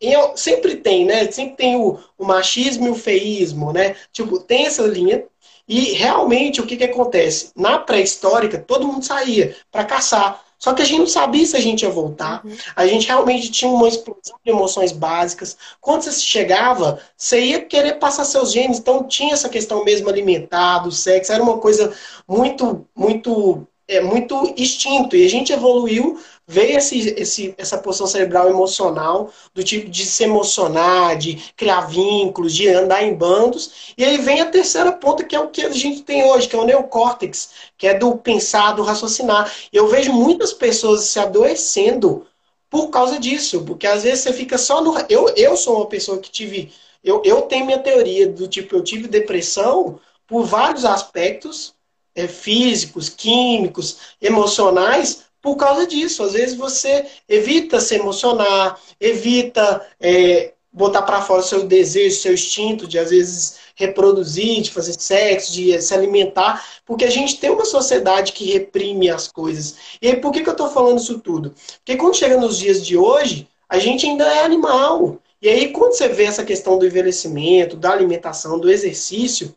[0.00, 1.30] eu, sempre tem, né?
[1.30, 3.96] Sempre tem o, o, machismo e o feísmo, né?
[4.12, 5.24] Tipo, tem essa linha.
[5.68, 7.52] E realmente o que, que acontece?
[7.56, 10.42] Na pré-histórica, todo mundo saía para caçar.
[10.62, 12.40] Só que a gente não sabia se a gente ia voltar.
[12.44, 12.56] Uhum.
[12.76, 15.56] A gente realmente tinha uma explosão de emoções básicas.
[15.80, 18.78] Quando você chegava, você ia querer passar seus genes.
[18.78, 21.32] Então tinha essa questão mesmo alimentar, do sexo.
[21.32, 21.92] Era uma coisa
[22.28, 25.16] muito, muito é muito instinto.
[25.16, 30.24] E a gente evoluiu, veio esse, esse, essa porção cerebral emocional, do tipo de se
[30.24, 33.94] emocionar, de criar vínculos, de andar em bandos.
[33.96, 36.56] E aí vem a terceira ponta, que é o que a gente tem hoje, que
[36.56, 39.52] é o neocórtex, que é do pensar, do raciocinar.
[39.72, 42.26] Eu vejo muitas pessoas se adoecendo
[42.70, 44.96] por causa disso, porque às vezes você fica só no.
[45.08, 46.72] Eu, eu sou uma pessoa que tive.
[47.04, 51.74] Eu, eu tenho minha teoria do tipo, eu tive depressão por vários aspectos,
[52.14, 56.22] é, físicos, químicos, emocionais, por causa disso.
[56.22, 62.86] Às vezes você evita se emocionar, evita é, botar para fora seu desejo, seu instinto
[62.86, 67.64] de às vezes reproduzir, de fazer sexo, de se alimentar, porque a gente tem uma
[67.64, 69.76] sociedade que reprime as coisas.
[70.00, 71.54] E aí, por que, que eu estou falando isso tudo?
[71.78, 75.18] Porque quando chega nos dias de hoje, a gente ainda é animal.
[75.40, 79.54] E aí, quando você vê essa questão do envelhecimento, da alimentação, do exercício,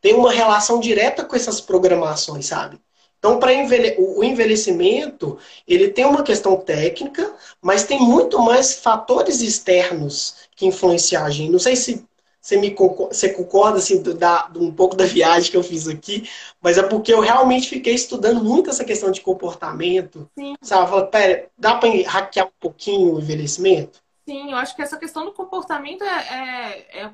[0.00, 2.80] tem uma relação direta com essas programações, sabe?
[3.20, 5.38] Então, para envelhe o envelhecimento,
[5.68, 11.52] ele tem uma questão técnica, mas tem muito mais fatores externos que influenciam a gente.
[11.52, 12.02] Não sei se
[12.40, 15.86] você, me concorda, você concorda assim, do, da, um pouco da viagem que eu fiz
[15.86, 16.28] aqui,
[16.62, 20.26] mas é porque eu realmente fiquei estudando muito essa questão de comportamento.
[20.38, 20.54] Sim.
[20.62, 20.84] Sabe?
[20.84, 24.02] Eu falei, pera, dá para hackear um pouquinho o envelhecimento?
[24.26, 27.10] Sim, eu acho que essa questão do comportamento é, é, é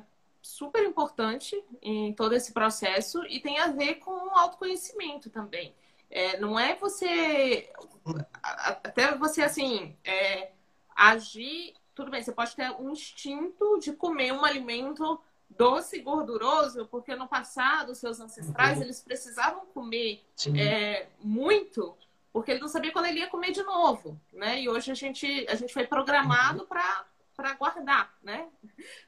[0.47, 5.75] super importante em todo esse processo e tem a ver com o autoconhecimento também.
[6.09, 7.69] É, não é você.
[8.41, 10.51] Até você, assim, é,
[10.95, 11.73] agir.
[11.93, 17.15] Tudo bem, você pode ter um instinto de comer um alimento doce e gorduroso, porque
[17.15, 18.83] no passado, seus ancestrais, uhum.
[18.83, 20.23] eles precisavam comer
[20.55, 21.97] é, muito,
[22.31, 24.61] porque ele não sabia quando ele ia comer de novo, né?
[24.61, 26.67] E hoje a gente, a gente foi programado uhum.
[26.67, 27.06] para
[27.37, 28.49] para guardar, né?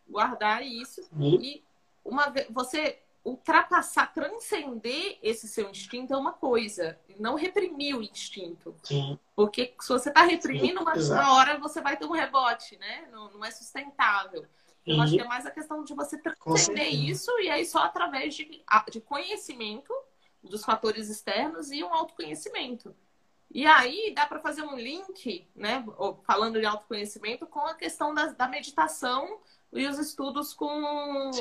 [0.07, 1.41] Guardar isso uhum.
[1.41, 1.63] e
[2.05, 8.75] uma vez você ultrapassar, transcender esse seu instinto é uma coisa, não reprimir o instinto.
[8.83, 9.19] Sim.
[9.35, 13.07] Porque se você está reprimindo, uma, uma, hora você vai ter um rebote, né?
[13.11, 14.43] Não, não é sustentável.
[14.85, 14.93] Sim.
[14.93, 18.35] Eu acho que é mais a questão de você transcender isso e aí só através
[18.35, 19.93] de, de conhecimento
[20.41, 22.95] dos fatores externos e um autoconhecimento.
[23.51, 25.83] E aí dá para fazer um link, né,
[26.23, 29.39] falando de autoconhecimento, com a questão da, da meditação
[29.73, 31.31] e os estudos com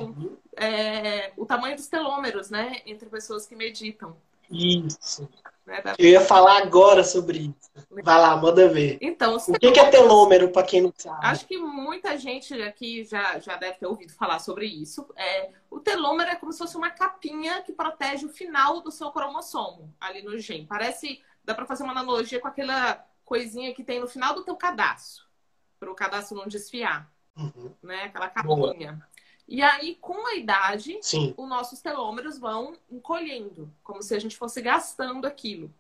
[0.57, 4.17] é, o tamanho dos telômeros, né, entre pessoas que meditam.
[4.51, 5.29] Isso.
[5.67, 5.95] Né, da...
[5.99, 7.87] Eu ia falar agora sobre isso.
[8.03, 8.97] Vai lá, manda ver.
[9.03, 11.27] Então, o que, que é telômero, para quem não sabe?
[11.27, 15.07] Acho que muita gente aqui já, já deve ter ouvido falar sobre isso.
[15.15, 19.11] É, o telômero é como se fosse uma capinha que protege o final do seu
[19.11, 20.67] cromossomo ali no gene.
[20.67, 24.55] Parece dá para fazer uma analogia com aquela coisinha que tem no final do teu
[24.55, 25.25] cadastro,
[25.81, 27.75] para o cadastro não desfiar, uhum.
[27.83, 28.05] né?
[28.05, 28.93] Aquela capinha.
[28.93, 29.09] Boa.
[29.49, 31.33] E aí, com a idade, Sim.
[31.39, 35.73] os nossos telômeros vão encolhendo, como se a gente fosse gastando aquilo.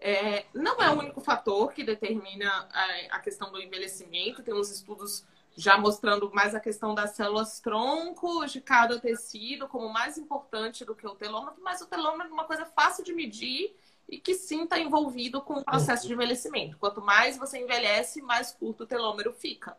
[0.00, 4.42] É, não é o único fator que determina a, a, questão do envelhecimento.
[4.42, 5.22] Tem uns estudos
[5.54, 10.94] já mostrando mais a questão das células tronco de cada tecido como mais importante do
[10.94, 13.76] que o telômetro, mas o telômetro é uma coisa fácil de medir
[14.08, 16.78] e que sim está envolvido com o processo de envelhecimento.
[16.78, 19.76] Quanto mais você envelhece, mais curto o telômero fica.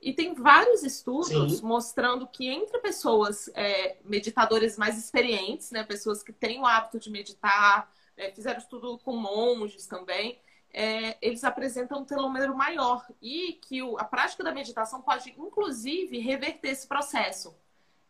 [0.00, 1.62] E tem vários estudos sim.
[1.62, 7.10] mostrando que entre pessoas é, meditadores mais experientes, né, pessoas que têm o hábito de
[7.10, 10.40] meditar, é, fizeram estudo com monges também,
[10.72, 16.18] é, eles apresentam um telômero maior e que o, a prática da meditação pode, inclusive,
[16.18, 17.54] reverter esse processo.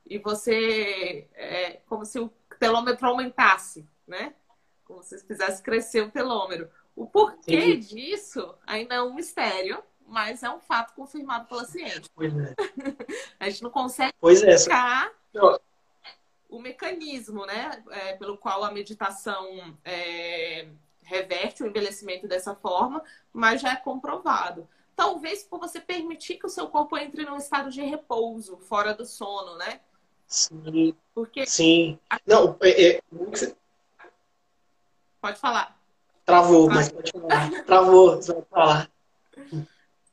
[0.06, 4.34] E você, é, como se o telômetro aumentasse, né?
[4.90, 6.68] Como se fizesse crescer o telômero.
[6.96, 7.78] O porquê Sim.
[7.78, 12.02] disso ainda é um mistério, mas é um fato confirmado pela ciência.
[12.12, 12.54] Pois é.
[13.38, 14.52] a gente não consegue pois é.
[14.52, 16.14] explicar é.
[16.48, 20.66] o mecanismo né, é, pelo qual a meditação é,
[21.04, 24.68] reverte o envelhecimento dessa forma, mas já é comprovado.
[24.96, 29.06] Talvez por você permitir que o seu corpo entre num estado de repouso, fora do
[29.06, 29.80] sono, né?
[30.26, 30.94] Sim.
[31.14, 31.98] Porque Sim.
[32.26, 33.02] Não, é, é,
[35.20, 35.76] Pode falar.
[36.24, 37.64] Travou, mas pode falar.
[37.64, 38.90] Travou, você vai falar.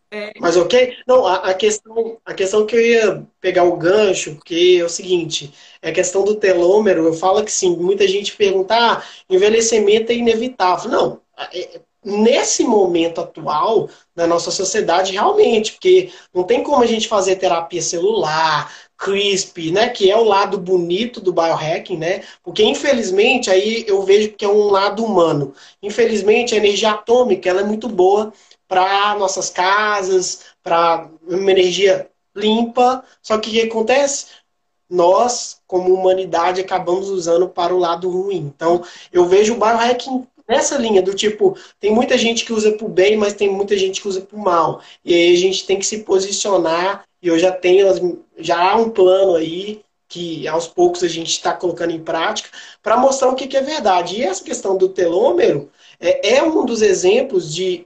[0.10, 0.32] É...
[0.40, 0.98] Mas ok?
[1.06, 4.90] Não, a, a, questão, a questão que eu ia pegar o gancho, porque é o
[4.90, 10.12] seguinte, é a questão do telômero, eu falo que sim, muita gente pergunta, ah, envelhecimento
[10.12, 10.90] é inevitável.
[10.90, 11.22] Não,
[11.54, 17.36] é, nesse momento atual da nossa sociedade, realmente, porque não tem como a gente fazer
[17.36, 23.86] terapia celular, CRISP, né, que é o lado bonito do biohacking, né, porque infelizmente aí
[23.88, 25.54] eu vejo que é um lado humano.
[25.82, 28.34] Infelizmente a energia atômica ela é muito boa
[28.68, 34.28] para nossas casas, para uma energia limpa, só que o que acontece?
[34.90, 38.38] Nós, como humanidade, acabamos usando para o lado ruim.
[38.38, 42.86] Então, eu vejo o biohacking nessa linha do tipo, tem muita gente que usa para
[42.86, 44.82] o bem, mas tem muita gente que usa para o mal.
[45.04, 48.90] E aí a gente tem que se posicionar e eu já tenho, já há um
[48.90, 52.50] plano aí que aos poucos a gente está colocando em prática
[52.82, 54.16] para mostrar o que, que, é verdade.
[54.16, 57.86] E essa questão do telômero é, é, um dos exemplos de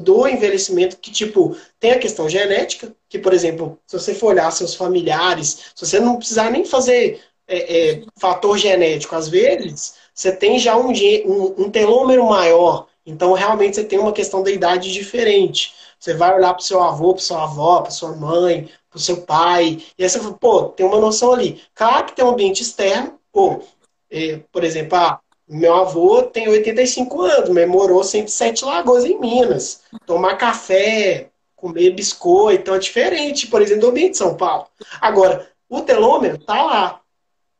[0.00, 4.50] do envelhecimento que, tipo, tem a questão genética, que, por exemplo, se você for olhar
[4.50, 10.32] seus familiares, se você não precisar nem fazer é, é, fator genético, às vezes, você
[10.32, 14.92] tem já um, um, um telômero maior, então realmente você tem uma questão da idade
[14.92, 15.74] diferente.
[15.98, 19.22] Você vai olhar para o seu avô, para sua avó, para sua mãe, para seu
[19.22, 21.62] pai, e aí você fala, pô, tem uma noção ali.
[21.74, 23.60] Claro que tem um ambiente externo, pô,
[24.10, 29.82] é, por exemplo, ah, meu avô tem 85 anos, mas morou 107 lagoas em Minas.
[30.06, 34.66] Tomar café, comer biscoito, então é diferente, por exemplo, do ambiente de São Paulo.
[35.00, 37.00] Agora, o telômero tá lá.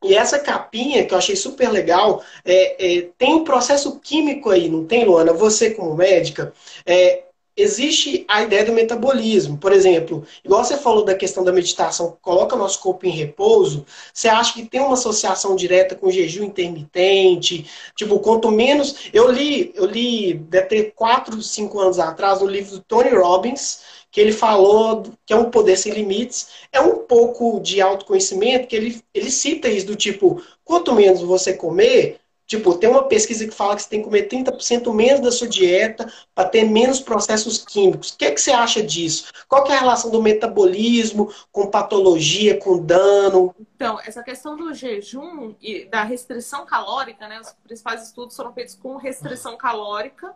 [0.03, 4.69] E essa capinha, que eu achei super legal, é, é, tem um processo químico aí,
[4.69, 5.33] não tem, Luana?
[5.33, 6.53] Você, como médica,
[6.85, 7.23] é,
[7.55, 9.57] existe a ideia do metabolismo.
[9.57, 14.27] Por exemplo, igual você falou da questão da meditação, coloca nosso corpo em repouso, você
[14.27, 17.69] acha que tem uma associação direta com jejum intermitente?
[17.95, 19.09] Tipo, quanto menos.
[19.13, 23.81] Eu li, eu li, deve ter 4, 5 anos atrás, no livro do Tony Robbins,
[24.13, 26.49] que ele falou que é um poder sem limites.
[26.71, 31.53] É um pouco de autoconhecimento, que ele, ele cita isso do tipo, quanto menos você
[31.53, 35.31] comer, Tipo, tem uma pesquisa que fala que você tem que comer 30% menos da
[35.31, 38.09] sua dieta para ter menos processos químicos.
[38.09, 39.31] O que, é que você acha disso?
[39.47, 43.55] Qual é a relação do metabolismo com patologia, com dano?
[43.75, 47.39] Então, essa questão do jejum e da restrição calórica, né?
[47.39, 50.35] Os principais estudos foram feitos com restrição calórica.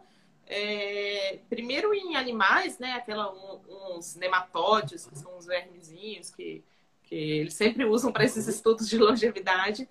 [0.49, 2.93] É, primeiro em animais, né?
[2.93, 6.63] Aquela, um, uns nematóides, que são uns vermezinhos que,
[7.03, 9.89] que eles sempre usam para esses estudos de longevidade.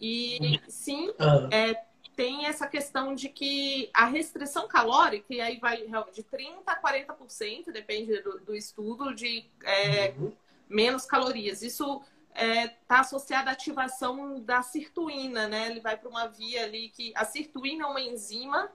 [0.00, 1.48] E sim, ah.
[1.52, 1.74] é,
[2.16, 5.78] tem essa questão de que a restrição calórica, e aí vai
[6.12, 10.32] de 30% a 40%, depende do, do estudo, de é, uhum.
[10.68, 11.62] menos calorias.
[11.62, 12.02] Isso
[12.34, 15.70] está é, tá associado à ativação da sirtuína, né?
[15.70, 18.70] Ele vai para uma via ali que a sirtuína é uma enzima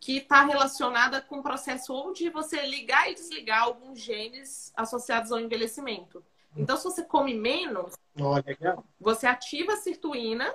[0.00, 5.32] que está relacionada com o processo ou de você ligar e desligar alguns genes associados
[5.32, 6.24] ao envelhecimento.
[6.56, 8.34] Então, se você come menos, oh,
[9.00, 10.52] você ativa a sirtuína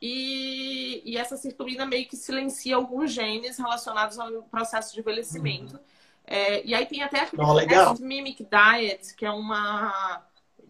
[0.00, 5.76] e, e, essa sirtuína meio que silencia alguns genes relacionados ao processo de envelhecimento.
[5.76, 5.82] Uhum.
[6.26, 10.24] É, e aí tem até a Mimic Diet, que é uma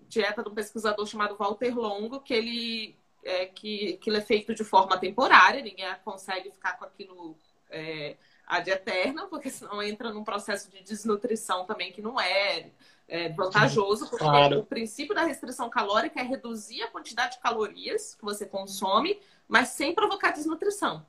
[0.09, 4.55] dieta de um pesquisador chamado Walter Longo, que ele é, que, que ele é feito
[4.55, 7.37] de forma temporária, ninguém consegue ficar com aquilo
[7.73, 8.17] é,
[8.47, 12.71] ad eterna, porque senão entra num processo de desnutrição também que não é,
[13.09, 14.61] é vantajoso, porque claro.
[14.61, 19.19] o princípio da restrição calórica é reduzir a quantidade de calorias que você consome,
[19.49, 21.05] mas sem provocar desnutrição.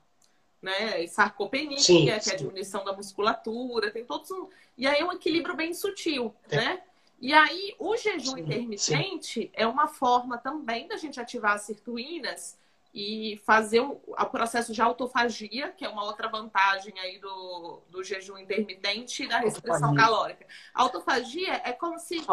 [0.62, 1.06] Né?
[1.06, 4.48] Sarcopenia, sim, que é a diminuição da musculatura, tem todos um.
[4.78, 6.56] E aí é um equilíbrio bem sutil, é.
[6.56, 6.82] né?
[7.20, 9.50] E aí, o jejum sim, intermitente sim.
[9.54, 12.58] é uma forma também da gente ativar as sirtuínas
[12.94, 18.04] e fazer o, o, processo de autofagia, que é uma outra vantagem aí do, do
[18.04, 19.96] jejum intermitente e da restrição autofagia.
[19.96, 20.46] calórica.
[20.72, 22.24] autofagia é como se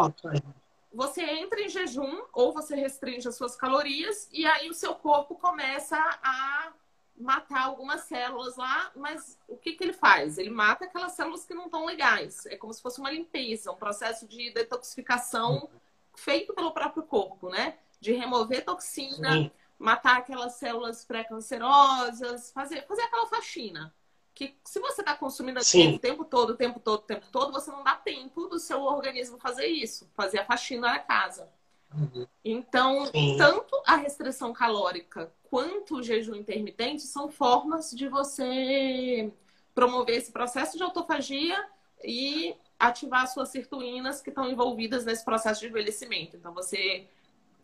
[0.94, 5.34] você entra em jejum ou você restringe as suas calorias e aí o seu corpo
[5.34, 6.72] começa a
[7.16, 10.38] matar algumas células lá, mas o que, que ele faz?
[10.38, 12.46] Ele mata aquelas células que não estão legais.
[12.46, 15.68] É como se fosse uma limpeza, um processo de detoxificação
[16.14, 17.78] feito pelo próprio corpo, né?
[18.00, 19.50] De remover toxina, Sim.
[19.82, 23.92] Matar aquelas células pré-cancerosas, fazer, fazer aquela faxina.
[24.34, 27.70] Que se você está consumindo o tempo todo, o tempo todo, o tempo todo, você
[27.70, 31.50] não dá tempo do seu organismo fazer isso, fazer a faxina na casa.
[31.92, 32.26] Uhum.
[32.42, 33.36] Então, Sim.
[33.36, 39.30] tanto a restrição calórica quanto o jejum intermitente são formas de você
[39.74, 41.62] promover esse processo de autofagia
[42.02, 46.36] e ativar suas sirtuínas que estão envolvidas nesse processo de envelhecimento.
[46.36, 47.06] Então, você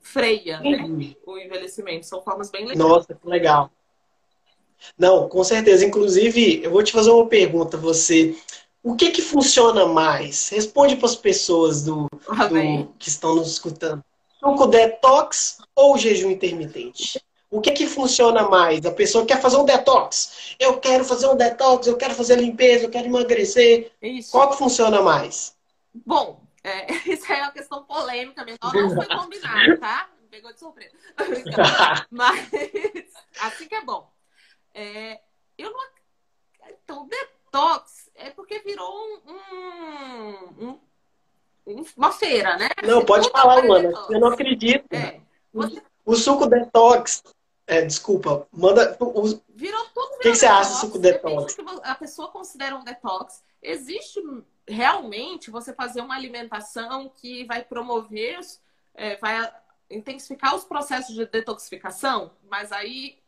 [0.01, 2.07] freia né, o envelhecimento.
[2.07, 2.79] São formas bem legais.
[2.79, 3.71] Nossa, que legal.
[4.97, 5.85] Não, com certeza.
[5.85, 7.77] Inclusive, eu vou te fazer uma pergunta.
[7.77, 8.37] Você,
[8.83, 10.49] o que que funciona mais?
[10.49, 14.03] Responde para as pessoas do, ah, do que estão nos escutando
[14.39, 17.21] suco detox ou jejum intermitente?
[17.51, 18.85] O que que funciona mais?
[18.85, 20.55] A pessoa quer fazer um detox.
[20.59, 23.91] Eu quero fazer um detox, eu quero fazer limpeza, eu quero emagrecer.
[24.03, 24.33] Isso.
[24.33, 25.57] Qual que funciona mais?
[26.07, 28.59] Bom, é, isso é uma questão polêmica mesmo.
[28.63, 30.09] Não foi combinado, tá?
[30.21, 30.95] Me pegou de surpresa.
[32.11, 32.51] Mas
[33.41, 34.11] assim que é bom.
[34.75, 35.21] É,
[35.57, 35.81] eu não...
[36.85, 39.33] Então, detox é porque virou um,
[40.61, 40.81] um, um
[41.97, 42.69] uma feira, né?
[42.83, 43.93] Não, pode falar, mano.
[44.09, 44.87] Eu não acredito.
[44.91, 45.21] É.
[45.53, 45.83] Você...
[46.05, 47.23] O suco detox.
[47.67, 48.97] É, desculpa, manda.
[48.99, 49.39] O...
[49.55, 50.15] Virou tudo.
[50.15, 51.55] O que, que, você acha do suco detox?
[51.55, 53.43] Que a pessoa considera um detox.
[53.63, 54.21] Existe
[54.69, 58.39] realmente você fazer uma alimentação que vai promover,
[58.95, 59.53] é, vai
[59.91, 63.19] intensificar os processos de detoxificação, mas aí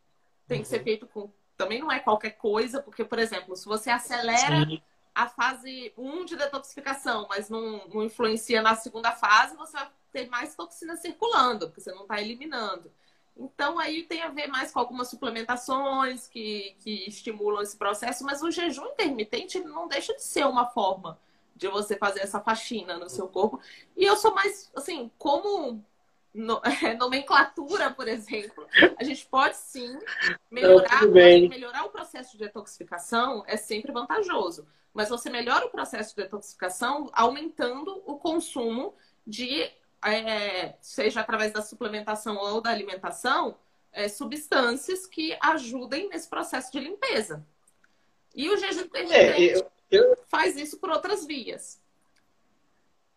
[0.47, 0.85] tem que ser uhum.
[0.85, 1.31] feito com.
[1.57, 4.81] Também não é qualquer coisa, porque, por exemplo, se você acelera Sim
[5.15, 10.29] a fase 1 de detoxificação, mas não, não influencia na segunda fase, você vai ter
[10.29, 12.91] mais toxina circulando, porque você não está eliminando.
[13.37, 18.43] Então, aí tem a ver mais com algumas suplementações que, que estimulam esse processo, mas
[18.43, 21.19] o jejum intermitente não deixa de ser uma forma
[21.61, 23.61] de você fazer essa faxina no seu corpo.
[23.97, 25.85] E eu sou mais, assim, como
[26.33, 28.67] no, é, nomenclatura, por exemplo,
[28.99, 29.99] a gente pode sim
[30.51, 36.23] melhorar, melhorar o processo de detoxificação é sempre vantajoso mas você melhora o processo de
[36.23, 38.95] detoxificação aumentando o consumo
[39.27, 39.71] de,
[40.05, 43.57] é, seja através da suplementação ou da alimentação,
[43.93, 47.47] é, substâncias que ajudem nesse processo de limpeza.
[48.35, 50.17] E o jejum intermitente é, eu, eu...
[50.29, 51.79] faz isso por outras vias.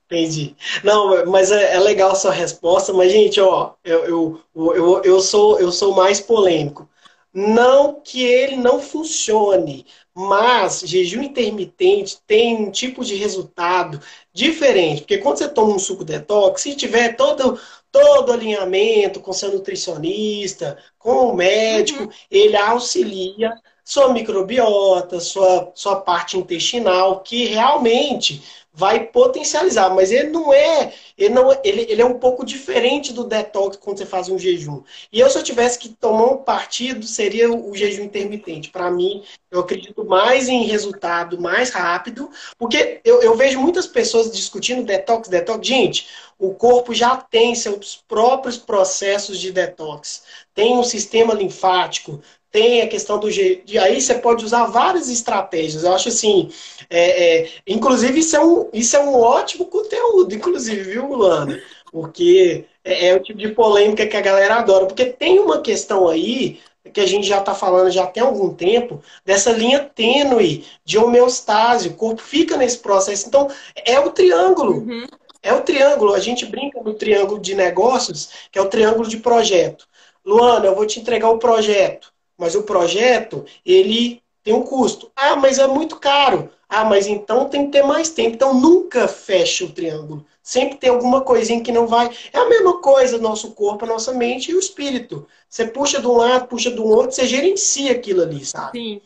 [0.05, 0.55] Entendi.
[0.83, 5.19] Não, mas é, é, legal a sua resposta, mas, gente, ó, eu, eu, eu, eu,
[5.21, 6.87] sou, eu sou mais polêmico.
[7.33, 13.99] Não que ele não funcione, mas jejum intermitente tem um tipo de resultado
[14.31, 15.01] diferente.
[15.01, 17.59] Porque quando você toma um suco detox, se tiver todo,
[17.91, 22.09] todo alinhamento com seu nutricionista, com o médico, uhum.
[22.29, 23.51] ele auxilia
[23.83, 28.41] sua microbiota, sua, sua parte intestinal, que realmente
[28.75, 33.23] vai potencializar, mas ele não é, ele não, ele, ele é um pouco diferente do
[33.23, 34.81] detox quando você faz um jejum.
[35.11, 38.71] E eu se eu tivesse que tomar um partido, seria o jejum intermitente.
[38.71, 44.31] Para mim, eu acredito mais em resultado mais rápido, porque eu, eu vejo muitas pessoas
[44.31, 45.67] discutindo detox, detox.
[45.67, 46.07] Gente,
[46.39, 50.23] o corpo já tem seus próprios processos de detox.
[50.55, 52.21] Tem um sistema linfático,
[52.53, 53.77] tem a questão do jeito.
[53.79, 55.83] Aí você pode usar várias estratégias.
[55.83, 56.51] Eu acho assim.
[56.87, 61.59] É, é, inclusive, isso é, um, isso é um ótimo conteúdo, inclusive, viu, Luana?
[61.91, 64.85] Porque é, é, o tipo de polêmica que a galera adora.
[64.85, 66.59] Porque tem uma questão aí
[66.93, 71.89] que a gente já está falando já tem algum tempo, dessa linha tênue de homeostase.
[71.89, 73.27] O corpo fica nesse processo.
[73.27, 73.49] Então,
[73.83, 74.73] é o triângulo.
[74.73, 75.07] Uhum.
[75.41, 76.13] É o triângulo.
[76.13, 79.87] A gente brinca no triângulo de negócios, que é o triângulo de projeto.
[80.23, 82.12] Luana, eu vou te entregar o projeto,
[82.43, 85.09] mas o projeto, ele tem um custo.
[85.15, 86.49] Ah, mas é muito caro.
[86.67, 88.35] Ah, mas então tem que ter mais tempo.
[88.35, 90.25] Então nunca fecha o triângulo.
[90.41, 92.13] Sempre tem alguma coisinha que não vai.
[92.33, 95.25] É a mesma coisa nosso corpo, a nossa mente e o espírito.
[95.47, 98.77] Você puxa de um lado, puxa do outro, você gerencia aquilo ali, sabe?
[98.77, 99.01] Sim.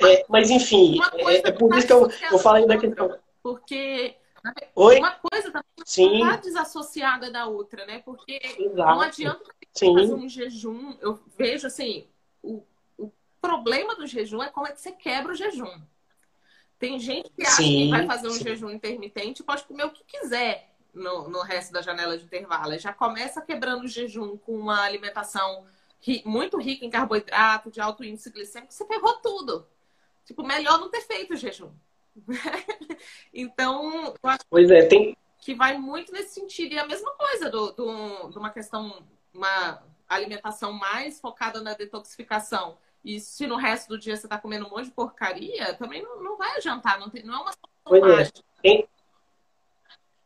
[0.00, 3.14] É, mas enfim, é, é, por isso que eu, eu falei da questão.
[3.42, 4.14] Porque
[4.74, 4.98] Oi?
[4.98, 6.22] uma coisa também Sim.
[6.22, 8.00] está desassociada da outra, né?
[8.02, 8.74] Porque Exato.
[8.74, 9.44] não adianta
[9.78, 10.94] fazer um jejum.
[11.00, 12.06] Eu vejo assim,
[12.42, 12.64] o,
[12.98, 15.80] o problema do jejum é como é que você quebra o jejum.
[16.78, 18.42] Tem gente que acha sim, que vai fazer um sim.
[18.42, 22.76] jejum intermitente e pode comer o que quiser no, no resto da janela de intervalo.
[22.78, 25.64] Já começa quebrando o jejum com uma alimentação
[26.00, 29.66] ri, muito rica em carboidrato, de alto índice glicêmico, você ferrou tudo.
[30.24, 31.70] Tipo, melhor não ter feito o jejum.
[33.32, 35.16] então, eu acho pois é, tem...
[35.40, 36.74] que vai muito nesse sentido.
[36.74, 39.82] E a mesma coisa do, do, de uma questão, uma
[40.14, 44.70] alimentação mais focada na detoxificação e se no resto do dia você está comendo um
[44.70, 48.30] monte de porcaria, também não, não vai adiantar, não, tem, não é uma solução é.
[48.62, 48.88] Tem,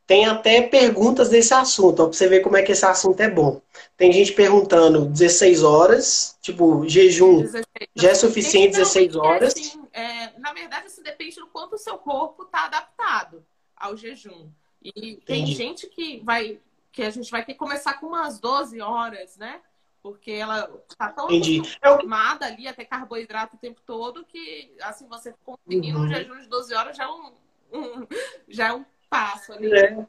[0.07, 3.63] tem até perguntas desse assunto, para você ver como é que esse assunto é bom.
[3.97, 7.65] Tem gente perguntando 16 horas, tipo, jejum 16.
[7.95, 9.55] já é suficiente então, 16 horas.
[9.55, 13.43] Assim, é, na verdade, isso depende do quanto o seu corpo está adaptado
[13.75, 14.51] ao jejum.
[14.85, 15.55] E tem Entendi.
[15.55, 16.61] gente que vai
[16.93, 19.61] que a gente vai ter que começar com umas 12 horas, né?
[20.07, 21.27] Porque ela está tão.
[21.29, 26.05] É acostumada ali a ter carboidrato o tempo todo que, assim, você conseguindo uhum.
[26.05, 27.33] um jejum de 12 horas já é um,
[27.73, 28.07] um
[28.49, 29.75] já é um passo ali.
[29.75, 30.07] É.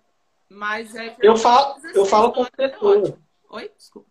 [0.47, 1.15] Mas é.
[1.19, 2.43] Eu falo, eu falo com.
[2.59, 2.77] É
[3.49, 3.71] Oi?
[3.75, 4.07] Desculpa.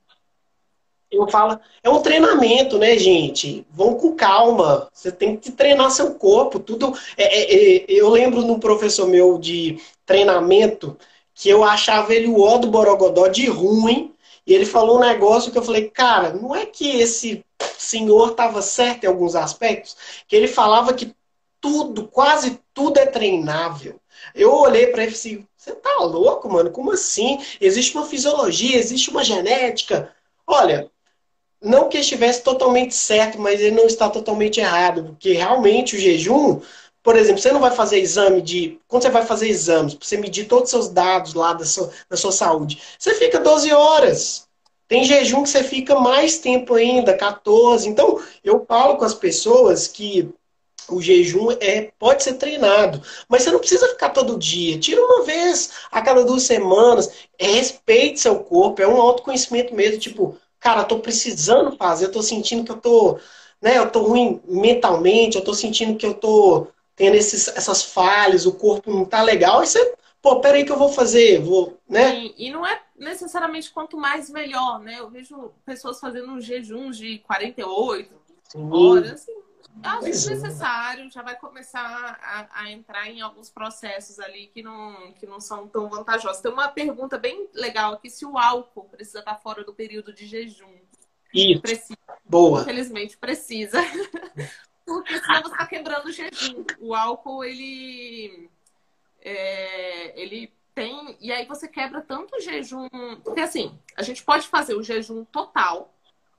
[1.08, 3.64] Eu falo, é um treinamento, né, gente?
[3.70, 4.88] Vão com calma.
[4.92, 6.58] Você tem que treinar seu corpo.
[6.58, 6.98] Tudo.
[7.16, 10.98] É, é, é, eu lembro num professor meu de treinamento
[11.32, 14.15] que eu achava ele o ó do Borogodó de ruim
[14.46, 17.44] e ele falou um negócio que eu falei, cara, não é que esse
[17.76, 19.96] senhor estava certo em alguns aspectos,
[20.28, 21.14] que ele falava que
[21.60, 24.00] tudo, quase tudo é treinável.
[24.34, 26.70] Eu olhei para ele e assim, você tá louco, mano?
[26.70, 27.40] Como assim?
[27.60, 30.14] Existe uma fisiologia, existe uma genética.
[30.46, 30.90] Olha,
[31.60, 36.60] não que estivesse totalmente certo, mas ele não está totalmente errado, porque realmente o jejum
[37.06, 38.80] por exemplo, você não vai fazer exame de.
[38.88, 41.88] Quando você vai fazer exames, para você medir todos os seus dados lá da sua,
[42.10, 44.48] da sua saúde, você fica 12 horas.
[44.88, 47.88] Tem jejum que você fica mais tempo ainda, 14.
[47.88, 50.28] Então, eu falo com as pessoas que
[50.88, 54.76] o jejum é, pode ser treinado, mas você não precisa ficar todo dia.
[54.76, 57.08] Tira uma vez a cada duas semanas.
[57.38, 60.00] Respeite seu corpo, é um autoconhecimento mesmo.
[60.00, 63.18] Tipo, cara, eu tô precisando fazer, eu tô sentindo que eu tô,
[63.62, 66.66] né, eu tô ruim mentalmente, eu tô sentindo que eu tô
[66.96, 70.78] tendo esses, essas falhas, o corpo não tá legal, e você, pô, peraí que eu
[70.78, 72.10] vou fazer, vou, né?
[72.10, 74.98] Sim, e não é necessariamente quanto mais melhor, né?
[74.98, 78.10] Eu vejo pessoas fazendo jejuns de 48
[78.48, 78.70] Sim.
[78.72, 79.34] horas, assim,
[79.82, 81.10] acho desnecessário, é.
[81.10, 85.68] já vai começar a, a, entrar em alguns processos ali que não, que não são
[85.68, 86.40] tão vantajosos.
[86.40, 90.26] Tem uma pergunta bem legal aqui, se o álcool precisa estar fora do período de
[90.26, 90.74] jejum.
[91.34, 91.60] Isso.
[91.60, 91.98] Precisa.
[92.24, 92.62] Boa.
[92.62, 93.78] Infelizmente precisa.
[94.86, 96.64] Porque senão você está quebrando o jejum.
[96.78, 98.48] O álcool, ele.
[99.20, 101.16] É, ele tem.
[101.20, 102.88] E aí você quebra tanto o jejum.
[103.24, 105.92] Porque assim, a gente pode fazer o jejum total,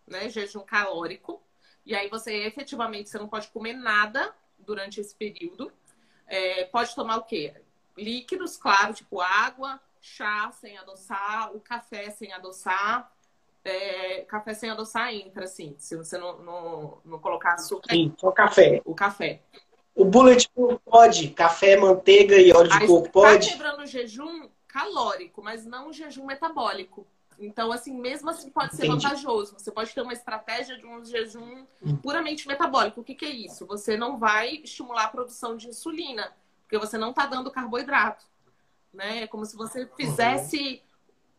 [0.08, 0.30] né?
[0.30, 1.44] Jejum calórico.
[1.86, 5.72] E aí você efetivamente você não pode comer nada durante esse período.
[6.26, 7.54] É, pode tomar o quê?
[7.98, 13.12] Líquidos, claro, tipo água, chá sem adoçar, o café sem adoçar
[13.68, 17.94] é, café sem adoçar entra, assim, se você não, não, não colocar açúcar.
[17.94, 18.82] Sim, só café.
[18.86, 19.42] O café.
[19.94, 20.50] O bullet
[20.86, 23.48] pode, café, manteiga e óleo de Aí, coco pode.
[23.48, 27.06] Tá quebrando o jejum calórico, mas não o jejum metabólico.
[27.40, 29.04] Então, assim, mesmo assim pode ser Entendi.
[29.04, 29.54] vantajoso.
[29.58, 31.96] Você pode ter uma estratégia de um jejum hum.
[31.98, 33.02] puramente metabólico.
[33.02, 33.66] O que, que é isso?
[33.68, 36.32] Você não vai estimular a produção de insulina,
[36.64, 38.26] porque você não está dando carboidrato.
[38.94, 39.24] Né?
[39.24, 40.82] É como se você fizesse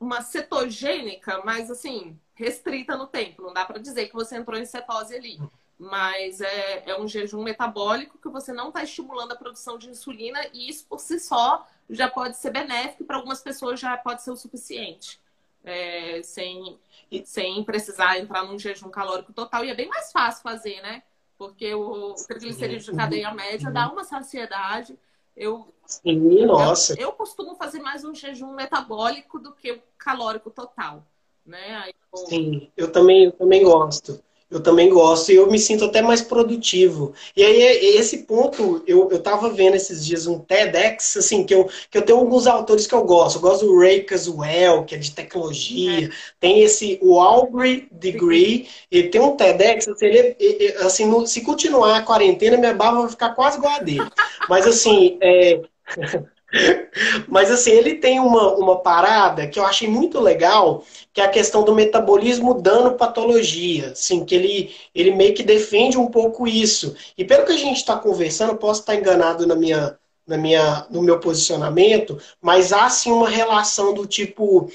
[0.01, 3.43] uma cetogênica, mas assim, restrita no tempo.
[3.43, 5.39] Não dá para dizer que você entrou em cetose ali.
[5.79, 10.41] Mas é, é um jejum metabólico que você não está estimulando a produção de insulina
[10.53, 14.31] e isso por si só já pode ser benéfico para algumas pessoas já pode ser
[14.31, 15.21] o suficiente.
[15.65, 16.79] É, sem,
[17.25, 19.65] sem precisar entrar num jejum calórico total.
[19.65, 21.03] E é bem mais fácil fazer, né?
[21.37, 24.99] Porque o triglicerídeo de cadeia média dá uma saciedade
[25.39, 26.93] eu, Sim, nossa.
[26.95, 31.03] Eu, eu, costumo fazer mais um jejum metabólico do que o calórico total.
[31.47, 31.89] Né?
[32.13, 32.19] Eu...
[32.27, 34.23] Sim, eu também, eu também gosto.
[34.51, 37.15] eu também gosto e eu me sinto até mais produtivo.
[37.35, 37.63] E aí,
[37.97, 42.03] esse ponto, eu, eu tava vendo esses dias um TEDx, assim, que eu, que eu
[42.03, 43.37] tenho alguns autores que eu gosto.
[43.37, 46.09] Eu gosto do Ray Kurzweil, que é de tecnologia.
[46.09, 46.11] É.
[46.39, 50.37] Tem esse, o Aubrey Degree, e tem um TEDx, assim, ele,
[50.81, 54.07] assim no, se continuar a quarentena, minha barba vai ficar quase igual a dele.
[54.51, 55.63] Mas, assim, é...
[57.29, 60.83] Mas assim, ele tem uma, uma parada que eu achei muito legal,
[61.13, 63.91] que é a questão do metabolismo dano patologia.
[63.93, 66.97] Assim, que ele, ele meio que defende um pouco isso.
[67.17, 71.03] E pelo que a gente está conversando, posso estar enganado na minha, na minha, no
[71.03, 74.71] meu posicionamento, mas há sim uma relação do tipo,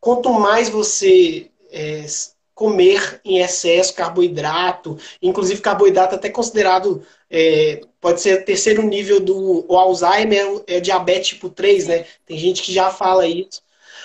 [0.00, 2.04] quanto mais você é,
[2.54, 9.76] comer em excesso carboidrato, inclusive carboidrato até considerado, é, pode ser terceiro nível do o
[9.76, 12.06] Alzheimer, é diabetes tipo 3, né?
[12.26, 13.62] Tem gente que já fala isso.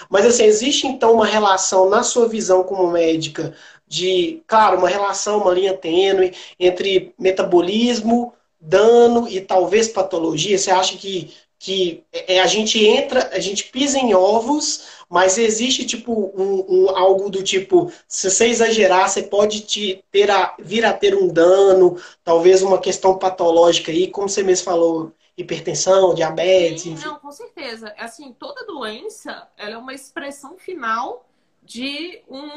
[0.09, 3.55] Mas assim, existe então uma relação na sua visão como médica
[3.87, 10.57] de, claro, uma relação, uma linha tênue entre metabolismo, dano e talvez patologia?
[10.57, 11.31] Você acha que,
[11.63, 14.83] que é, a gente entra, a gente pisa em ovos
[15.13, 20.31] mas existe tipo um, um, algo do tipo, se você exagerar, você pode te ter
[20.31, 25.13] a, vir a ter um dano, talvez uma questão patológica aí, como você mesmo falou,
[25.37, 27.05] hipertensão, diabetes, Sim, enfim.
[27.05, 27.93] Não, com certeza.
[27.95, 31.23] Assim, toda doença, ela é uma expressão final
[31.61, 32.47] de um,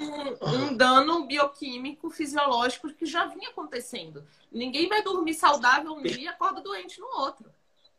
[0.48, 4.24] um dano bioquímico, fisiológico que já vinha acontecendo.
[4.50, 7.50] Ninguém vai dormir saudável um dia e acorda doente no outro,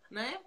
[0.10, 0.40] né?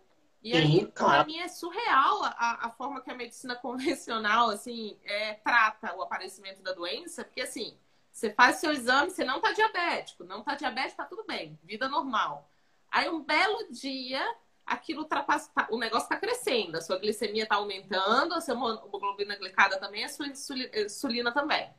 [0.43, 1.14] E aí, claro.
[1.16, 6.03] para mim, é surreal a, a forma que a medicina convencional, assim, é, trata o
[6.03, 7.76] aparecimento da doença, porque, assim,
[8.11, 11.88] você faz seu exame, você não tá diabético, não tá diabético, tá tudo bem, vida
[11.88, 12.49] normal.
[12.91, 14.22] Aí, um belo dia,
[14.64, 19.36] aquilo ultrapassa, tá, o negócio tá crescendo, a sua glicemia tá aumentando, a sua hemoglobina
[19.36, 21.70] glicada também, a sua insulina também.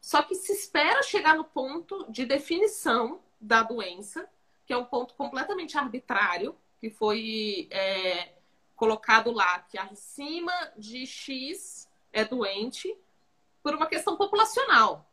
[0.00, 4.28] Só que se espera chegar no ponto de definição da doença,
[4.66, 8.32] que é um ponto completamente arbitrário, que foi é,
[8.76, 12.96] colocado lá que acima de X é doente
[13.62, 15.06] por uma questão populacional.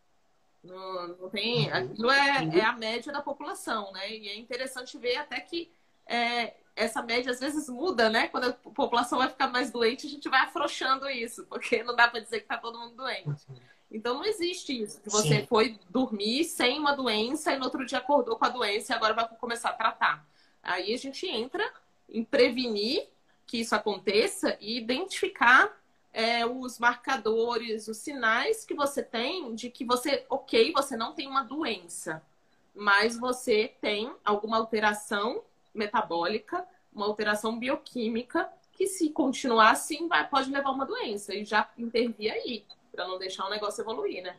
[0.63, 1.75] Não, não tem, uhum.
[1.75, 4.11] aquilo é, é, a média da população, né?
[4.11, 5.71] E é interessante ver até que
[6.07, 8.27] é, essa média às vezes muda, né?
[8.27, 12.07] Quando a população vai ficar mais doente, a gente vai afrouxando isso, porque não dá
[12.07, 13.45] para dizer que está todo mundo doente.
[13.49, 13.59] Uhum.
[13.91, 15.01] Então não existe isso.
[15.01, 15.47] Que você Sim.
[15.47, 19.13] foi dormir sem uma doença e no outro dia acordou com a doença e agora
[19.13, 20.25] vai começar a tratar.
[20.65, 21.63] Aí a gente entra
[22.09, 23.07] em prevenir
[23.45, 25.71] que isso aconteça e identificar
[26.11, 31.27] é, os marcadores, os sinais que você tem de que você, ok, você não tem
[31.27, 32.23] uma doença,
[32.73, 35.43] mas você tem alguma alteração
[35.73, 41.33] metabólica, uma alteração bioquímica, que se continuar assim, vai, pode levar a uma doença.
[41.33, 44.37] E já intervir aí, para não deixar o negócio evoluir, né?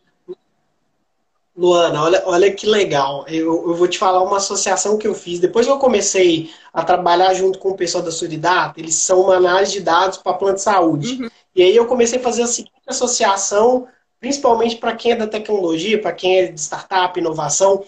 [1.56, 3.24] Luana, olha, olha que legal.
[3.28, 5.40] Eu, eu vou te falar uma associação que eu fiz.
[5.40, 9.36] Depois que eu comecei a trabalhar junto com o pessoal da Suridata, eles são uma
[9.36, 11.22] análise de dados para plano de saúde.
[11.22, 11.30] Uhum.
[11.54, 13.88] E aí eu comecei a fazer a seguinte associação,
[14.20, 17.82] principalmente para quem é da tecnologia, para quem é de startup, inovação.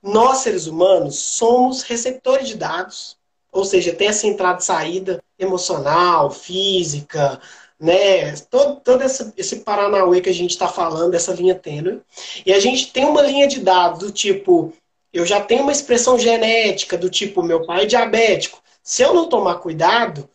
[0.00, 3.16] Nós, seres humanos, somos receptores de dados,
[3.52, 7.40] ou seja, tem essa entrada e saída emocional, física,
[7.80, 8.36] né?
[8.50, 12.00] Todo, todo esse, esse Paranauê que a gente está falando, essa linha tênue.
[12.44, 14.72] E a gente tem uma linha de dados do tipo,
[15.12, 18.60] eu já tenho uma expressão genética do tipo, meu pai é diabético.
[18.82, 20.28] Se eu não tomar cuidado,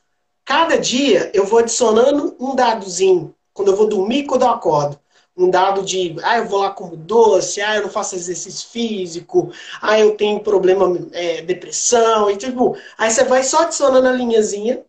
[0.43, 3.33] cada dia eu vou adicionando um dadozinho.
[3.53, 4.99] Quando eu vou dormir, quando eu acordo.
[5.37, 9.51] Um dado de, ah, eu vou lá como doce, ah, eu não faço exercício físico,
[9.81, 14.81] ah, eu tenho problema, é, depressão, e tipo, aí você vai só adicionando a linhazinha,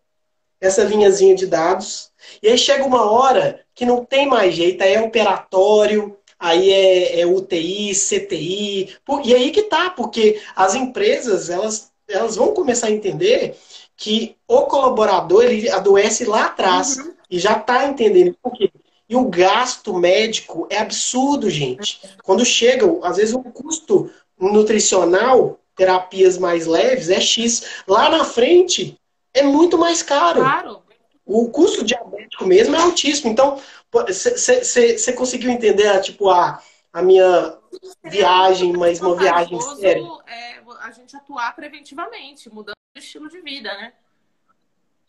[0.61, 2.11] essa linhazinha de dados,
[2.43, 7.21] e aí chega uma hora que não tem mais jeito, aí é operatório, aí é,
[7.21, 12.93] é UTI, CTI, e aí que tá, porque as empresas, elas, elas vão começar a
[12.93, 13.57] entender
[13.97, 17.15] que o colaborador, ele adoece lá atrás, uhum.
[17.31, 18.71] e já tá entendendo por quê.
[19.09, 22.01] E o gasto médico é absurdo, gente.
[22.25, 27.63] Quando chega, às vezes o custo nutricional, terapias mais leves, é X.
[27.87, 28.99] Lá na frente,
[29.39, 30.41] é muito mais caro.
[30.41, 30.83] Claro.
[31.25, 33.31] O custo diabético mesmo é altíssimo.
[33.31, 33.61] Então,
[33.91, 36.63] você conseguiu entender tipo, a,
[36.93, 37.59] a minha
[38.05, 40.07] viagem, mas uma viagem séria?
[40.27, 43.93] É a gente atuar preventivamente, mudando o estilo de vida, né?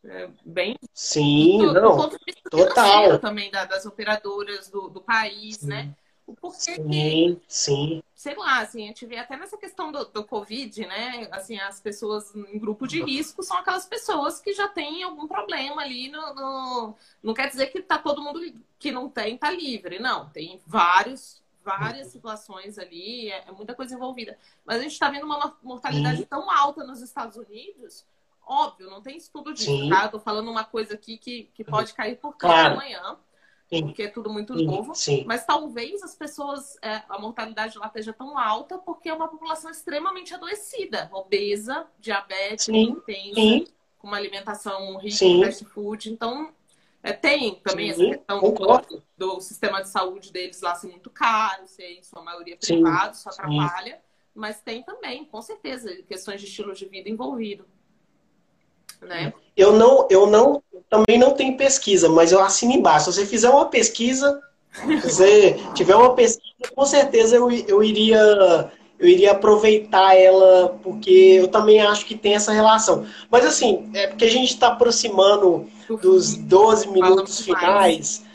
[0.05, 0.75] É bem.
[0.93, 2.09] Sim, do, não.
[2.09, 2.17] Do
[2.49, 3.19] total.
[3.19, 5.67] também da, das operadoras do, do país, sim.
[5.67, 5.93] né?
[6.25, 8.03] O porquê sim, que, sim.
[8.18, 11.28] Sei lá, assim, a gente vê até nessa questão do, do Covid, né?
[11.32, 15.84] Assim, as pessoas em grupo de risco são aquelas pessoas que já têm algum problema
[15.84, 16.95] ali no, no...
[17.22, 18.41] Não quer dizer que tá todo mundo
[18.80, 20.28] que não tem tá livre, não.
[20.30, 24.36] Tem vários, várias situações ali, é, é muita coisa envolvida.
[24.65, 26.26] Mas a gente está vendo uma mortalidade Sim.
[26.26, 28.03] tão alta nos Estados Unidos,
[28.47, 29.89] óbvio, não tem estudo disso, Sim.
[29.91, 30.05] tá?
[30.05, 32.74] Eu tô falando uma coisa aqui que, que pode cair por terra claro.
[32.74, 33.15] amanhã.
[33.70, 33.82] Sim.
[33.82, 34.95] porque é tudo muito novo.
[34.95, 35.24] Sim.
[35.28, 39.70] Mas talvez as pessoas, é, a mortalidade lá esteja tão alta porque é uma população
[39.70, 46.09] extremamente adoecida, obesa, diabética, intensa, com uma alimentação rica em fast food.
[46.09, 46.53] Então,
[47.03, 51.68] é, tem também essa questão do, do, sistema de saúde deles lá ser muito caro,
[51.68, 54.01] ser em sua maioria privado, isso atrapalha.
[54.34, 57.65] Mas tem também, com certeza, questões de estilo de vida envolvido.
[59.01, 59.33] Né?
[59.55, 63.11] Eu não, eu não, também não tenho pesquisa, mas eu assino embaixo.
[63.11, 64.41] Se você fizer uma pesquisa,
[64.73, 71.37] se você tiver uma pesquisa, com certeza eu, eu iria eu iria aproveitar ela, porque
[71.39, 73.05] eu também acho que tem essa relação.
[73.29, 75.67] Mas assim, é porque a gente está aproximando
[76.01, 78.25] dos 12 minutos finais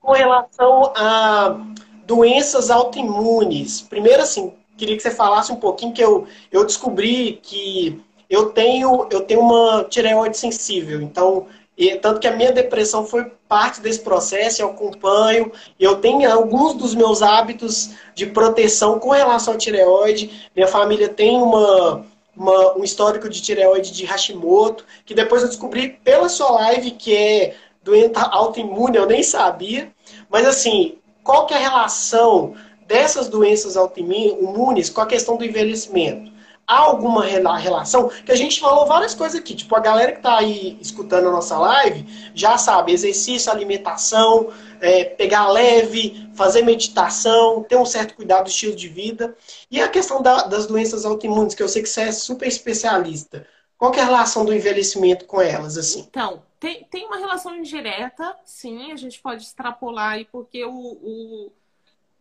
[0.00, 1.56] com relação a
[2.04, 3.80] doenças autoimunes.
[3.80, 9.06] Primeiro, assim, queria que você falasse um pouquinho que eu, eu descobri que eu tenho,
[9.10, 14.00] eu tenho uma tireoide sensível, então, e, tanto que a minha depressão foi parte desse
[14.00, 20.48] processo, eu acompanho, eu tenho alguns dos meus hábitos de proteção com relação à tireoide.
[20.54, 22.04] Minha família tem uma,
[22.36, 27.16] uma, um histórico de tireoide de Hashimoto, que depois eu descobri pela sua live que
[27.16, 29.90] é doença autoimune, eu nem sabia.
[30.28, 32.54] Mas assim, qual que é a relação
[32.86, 36.37] dessas doenças autoimunes com a questão do envelhecimento?
[36.68, 38.08] Há alguma relação?
[38.08, 39.54] Que a gente falou várias coisas aqui.
[39.54, 45.04] Tipo, a galera que está aí escutando a nossa live já sabe: exercício, alimentação, é,
[45.04, 49.34] pegar leve, fazer meditação, ter um certo cuidado do estilo de vida.
[49.70, 53.46] E a questão da, das doenças autoimunes, que eu sei que você é super especialista.
[53.78, 56.04] Qual é a relação do envelhecimento com elas, assim?
[56.10, 61.52] Então, tem, tem uma relação indireta, sim, a gente pode extrapolar aí, porque o, o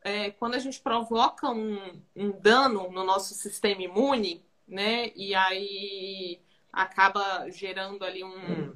[0.08, 5.12] é, quando a gente provoca um, um, dano no nosso sistema imune, né?
[5.14, 6.40] E aí
[6.72, 8.74] acaba gerando ali um,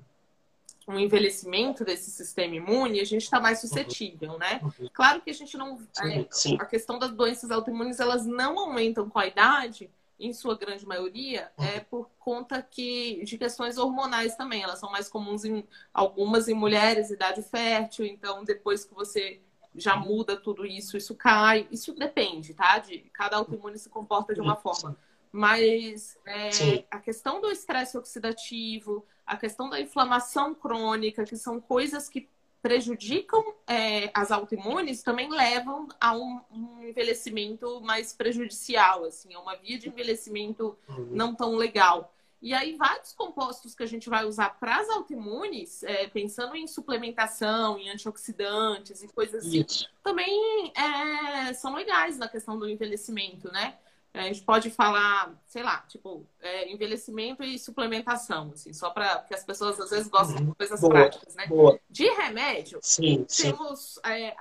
[0.89, 4.59] um envelhecimento desse sistema imune, a gente está mais suscetível, né?
[4.91, 5.79] Claro que a gente não.
[6.03, 6.25] É,
[6.59, 11.49] a questão das doenças autoimunes, elas não aumentam com a idade, em sua grande maioria,
[11.57, 14.63] é por conta que de questões hormonais também.
[14.63, 19.39] Elas são mais comuns em algumas em mulheres, idade fértil, então depois que você
[19.75, 21.67] já muda tudo isso, isso cai.
[21.71, 22.77] Isso depende, tá?
[22.79, 24.97] De cada autoimune se comporta de uma forma.
[25.31, 32.09] Mas é, a questão do estresse oxidativo, a questão da inflamação crônica, que são coisas
[32.09, 32.27] que
[32.61, 39.55] prejudicam é, as autoimunes, também levam a um, um, envelhecimento mais prejudicial, assim, é uma
[39.55, 41.07] via de envelhecimento uhum.
[41.11, 42.13] não tão legal.
[42.41, 46.65] E aí, vários compostos que a gente vai usar para as autoimunes, é, pensando em
[46.65, 49.87] suplementação, em antioxidantes e coisas assim, Isso.
[50.03, 53.75] também é, são legais na questão do envelhecimento, né?
[54.13, 59.33] A gente pode falar, sei lá, tipo, é, envelhecimento e suplementação, assim, só para que
[59.33, 60.49] as pessoas às vezes gostam uhum.
[60.49, 61.47] de coisas boa, práticas, né?
[61.47, 61.79] Boa.
[61.89, 64.11] De remédio, sim, temos sim.
[64.11, 64.35] É,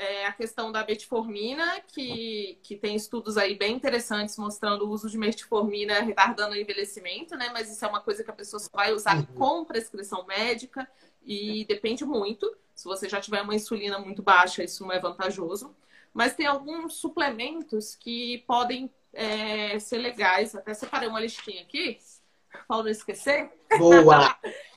[0.00, 5.10] é, a questão da metformina, que, que tem estudos aí bem interessantes mostrando o uso
[5.10, 7.50] de metformina retardando o envelhecimento, né?
[7.52, 9.26] Mas isso é uma coisa que a pessoa só vai usar uhum.
[9.36, 10.88] com prescrição médica
[11.22, 12.50] e depende muito.
[12.74, 15.76] Se você já tiver uma insulina muito baixa, isso não é vantajoso.
[16.14, 20.54] Mas tem alguns suplementos que podem é, ser legais.
[20.54, 21.98] Até separei uma listinha aqui,
[22.66, 23.50] para não esquecer.
[23.76, 24.34] Boa!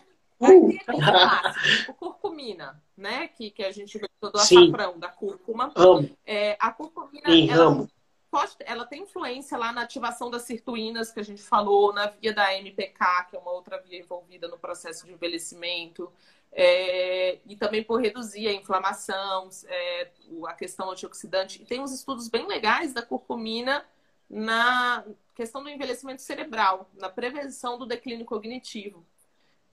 [0.49, 1.89] Uh.
[1.91, 3.27] o curcumina, né?
[3.27, 5.71] Que, que a gente vê todo o açafrão da cúrcuma.
[5.75, 6.09] Amo.
[6.25, 7.87] É, a curcumina, Sim, ela,
[8.29, 12.33] pode, ela tem influência lá na ativação das sirtuínas que a gente falou, na via
[12.33, 16.11] da MPK, que é uma outra via envolvida no processo de envelhecimento.
[16.55, 20.11] É, e também por reduzir a inflamação, é,
[20.47, 21.61] a questão antioxidante.
[21.61, 23.83] E tem uns estudos bem legais da curcumina
[24.29, 25.03] na
[25.35, 29.05] questão do envelhecimento cerebral, na prevenção do declínio cognitivo.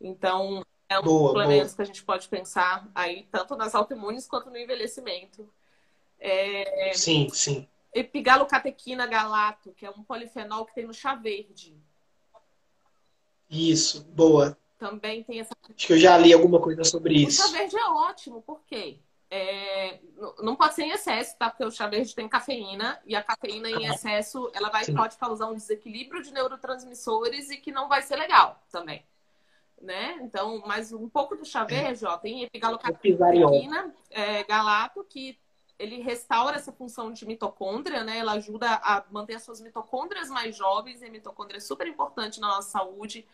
[0.00, 1.76] Então, é um boa, suplemento boa.
[1.76, 5.48] que a gente pode pensar aí, tanto nas autoimunes quanto no envelhecimento.
[6.18, 6.92] É...
[6.94, 7.68] Sim, sim.
[7.92, 11.76] Epigalocatequina galato, que é um polifenol que tem no chá verde.
[13.48, 14.56] Isso, boa.
[14.78, 15.50] Também tem essa.
[15.62, 17.42] Acho que eu já li alguma coisa sobre o isso.
[17.42, 18.98] O chá verde é ótimo, por quê?
[19.32, 20.00] É,
[20.40, 21.50] não pode ser em excesso, tá?
[21.50, 25.46] Porque o chá verde tem cafeína e a cafeína em excesso ela vai, pode causar
[25.46, 29.04] um desequilíbrio de neurotransmissores e que não vai ser legal também
[29.80, 30.18] né?
[30.22, 35.38] Então, mas um pouco do chá verde, ó, tem epigalocatequina, é, galato, que
[35.78, 38.18] ele restaura essa função de mitocôndria, né?
[38.18, 42.38] Ela ajuda a manter as suas mitocôndrias mais jovens, e a mitocôndria é super importante
[42.38, 43.26] na nossa saúde.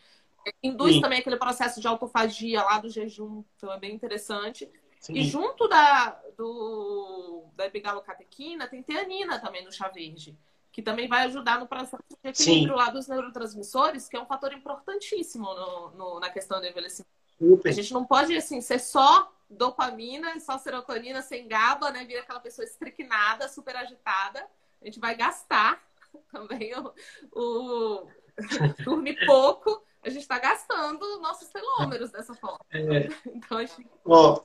[0.62, 1.00] Induz Sim.
[1.00, 4.70] também aquele processo de autofagia lá do jejum, então é bem interessante.
[5.00, 5.14] Sim.
[5.14, 10.38] E junto da, do, da epigalocatequina tem teanina também no chá verde,
[10.76, 12.78] que também vai ajudar no processo de equilíbrio Sim.
[12.78, 17.08] lá dos neurotransmissores, que é um fator importantíssimo no, no na questão do envelhecimento.
[17.38, 17.70] Super.
[17.70, 22.04] A gente não pode, assim, ser só dopamina, só serotonina, sem GABA, né?
[22.04, 24.46] Vira aquela pessoa estricnada, super agitada.
[24.82, 25.82] A gente vai gastar
[26.30, 26.92] também o,
[27.32, 28.06] o
[28.84, 32.60] dormir pouco a gente está gastando nossos telômeros dessa forma.
[32.70, 33.08] É.
[33.34, 33.88] Então a gente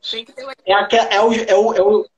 [0.10, 0.54] tem que ter uma...
[0.66, 2.10] é, é, o, é, o, é, o,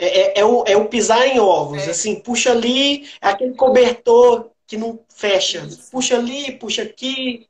[0.00, 1.86] é, é, o, é o pisar em ovos.
[1.86, 1.90] É.
[1.90, 5.58] Assim, puxa ali, é aquele cobertor que não fecha.
[5.58, 5.90] Isso.
[5.90, 7.46] Puxa ali, puxa aqui.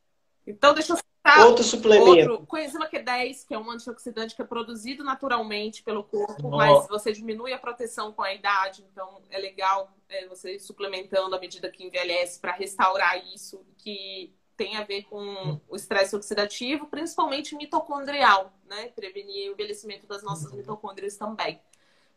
[0.47, 2.33] Então, deixa eu citar outro suplemento.
[2.33, 6.57] Outro, coenzima Q10, que é um antioxidante que é produzido naturalmente pelo corpo, oh.
[6.57, 8.85] mas você diminui a proteção com a idade.
[8.91, 14.35] Então, é legal é, você ir suplementando à medida que envelhece para restaurar isso, que
[14.57, 18.89] tem a ver com o estresse oxidativo, principalmente mitocondrial, né?
[18.89, 21.59] Prevenir o envelhecimento das nossas mitocôndrias também.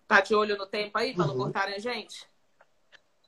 [0.08, 1.44] Tá de olho no tempo aí para não uhum.
[1.44, 2.28] cortarem a gente?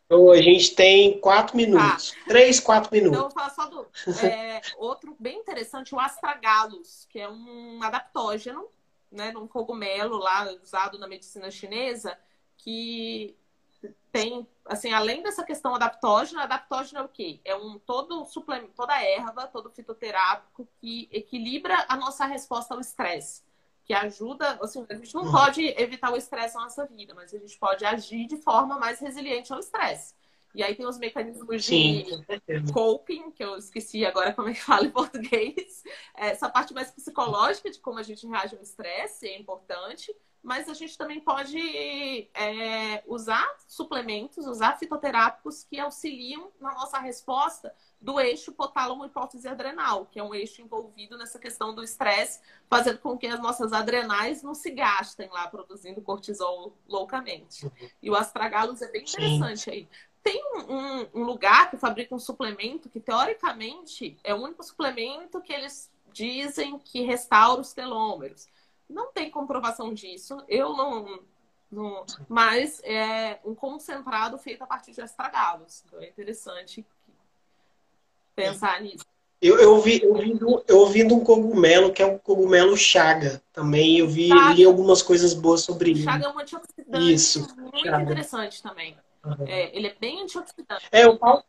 [0.06, 2.12] Então, a gente tem quatro minutos.
[2.12, 2.18] Tá.
[2.28, 3.18] Três, quatro minutos.
[3.18, 3.88] Então, eu vou falar só do.
[4.26, 8.68] É, outro bem interessante, o astragalus, que é um adaptógeno,
[9.12, 9.32] né?
[9.32, 12.18] Num cogumelo lá usado na medicina chinesa,
[12.58, 13.36] que
[14.12, 17.40] tem, assim, além dessa questão adaptógena, adaptógeno é o quê?
[17.44, 23.44] É um todo suplemento, toda erva, todo fitoterápico que equilibra a nossa resposta ao estresse.
[23.86, 25.32] Que ajuda, assim, a gente não uhum.
[25.32, 29.00] pode evitar o estresse na nossa vida, mas a gente pode agir de forma mais
[29.00, 30.16] resiliente ao estresse.
[30.56, 32.06] E aí tem os mecanismos Sim,
[32.48, 35.84] de coping, que eu esqueci agora como é que fala em português.
[36.16, 40.16] Essa parte mais psicológica de como a gente reage ao estresse é importante
[40.46, 47.74] mas a gente também pode é, usar suplementos, usar fitoterápicos que auxiliam na nossa resposta
[48.00, 53.00] do eixo hipotálamo hipófise adrenal, que é um eixo envolvido nessa questão do estresse, fazendo
[53.00, 57.68] com que as nossas adrenais não se gastem lá produzindo cortisol loucamente.
[58.00, 59.72] E o astragalus é bem interessante Sim.
[59.72, 59.88] aí.
[60.22, 65.54] Tem um, um lugar que fabrica um suplemento que, teoricamente, é o único suplemento que
[65.54, 68.48] eles dizem que restaura os telômeros.
[68.90, 70.44] Não tem comprovação disso.
[70.48, 71.20] Eu não.
[71.72, 75.84] não mas é um concentrado feito a partir de estragados.
[75.86, 76.86] Então é interessante
[78.36, 79.06] pensar nisso.
[79.42, 83.42] Eu, eu, vi, eu, vi eu vi de um cogumelo que é um cogumelo chaga
[83.52, 84.00] também.
[84.00, 86.04] Eu vi li algumas coisas boas sobre ele.
[86.04, 88.04] Chaga é um antioxidante isso, muito chaga.
[88.04, 88.98] interessante também.
[89.24, 89.46] Uhum.
[89.48, 90.88] É, ele é bem antioxidante.
[90.92, 91.44] É, eu falo,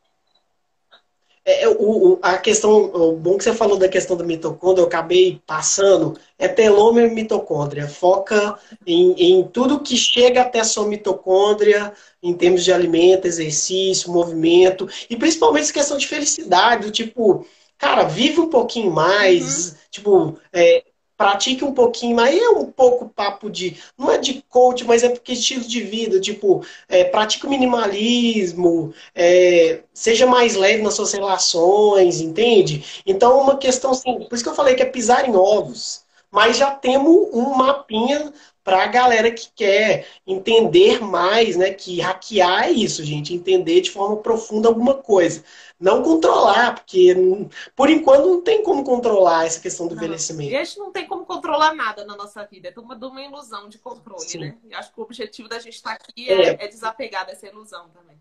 [1.47, 4.87] é, é, o, a questão, o bom que você falou da questão da mitocôndria, eu
[4.89, 7.87] acabei passando, é telômero e mitocôndria.
[7.87, 14.11] Foca em, em tudo que chega até a sua mitocôndria, em termos de alimento, exercício,
[14.11, 17.47] movimento, e principalmente essa questão de felicidade, do tipo,
[17.79, 19.75] cara, vive um pouquinho mais, uhum.
[19.89, 20.83] tipo, é,
[21.17, 23.77] pratique um pouquinho, mas é um pouco papo de.
[23.97, 26.21] Não é de coach, mas é porque estilo de vida.
[26.21, 33.03] Tipo, é, pratique o minimalismo, é, seja mais leve nas suas relações, entende?
[33.07, 34.21] Então, uma questão assim.
[34.29, 36.05] Por isso que eu falei que é pisar em ovos.
[36.31, 38.33] Mas já temos um mapinha
[38.67, 41.71] para a galera que quer entender mais, né?
[41.71, 43.33] Que hackear é isso, gente.
[43.33, 45.45] Entender de forma profunda alguma coisa
[45.79, 47.15] não controlar, porque
[47.77, 50.51] por enquanto não tem como controlar essa questão do não, envelhecimento.
[50.51, 53.69] E a gente não tem como controlar nada na nossa vida, é uma, uma ilusão
[53.69, 54.39] de controle, Sim.
[54.39, 54.57] né?
[54.73, 58.17] Acho que o objetivo da gente estar aqui é, é, é desapegar dessa ilusão também.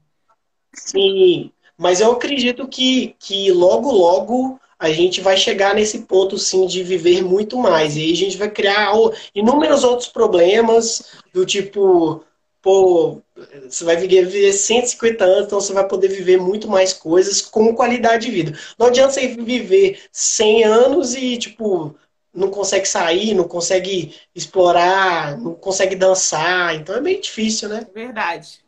[0.73, 6.67] Sim, mas eu acredito que, que logo, logo a gente vai chegar nesse ponto, sim,
[6.67, 7.95] de viver muito mais.
[7.95, 8.91] E aí a gente vai criar
[9.33, 11.03] inúmeros outros problemas,
[11.33, 12.23] do tipo,
[12.61, 13.21] pô,
[13.69, 18.25] você vai viver 150 anos, então você vai poder viver muito mais coisas com qualidade
[18.25, 18.59] de vida.
[18.77, 21.95] Não adianta você viver 100 anos e, tipo,
[22.33, 26.75] não consegue sair, não consegue explorar, não consegue dançar.
[26.75, 27.87] Então é meio difícil, né?
[27.93, 28.59] Verdade.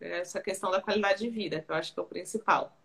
[0.00, 2.76] Essa questão da qualidade de vida, que eu acho que é o principal.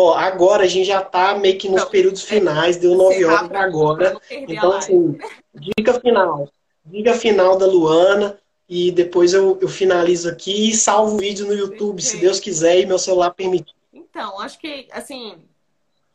[0.00, 3.50] Ó, agora a gente já tá meio que nos então, períodos finais, deu 9 horas
[3.50, 4.16] agora.
[4.30, 5.18] Então, assim,
[5.52, 6.48] dica final.
[6.84, 8.38] Dica final da Luana
[8.68, 12.16] e depois eu, eu finalizo aqui e salvo o vídeo no YouTube, Perfeito.
[12.16, 13.74] se Deus quiser e meu celular permitir.
[13.92, 15.34] Então, acho que, assim,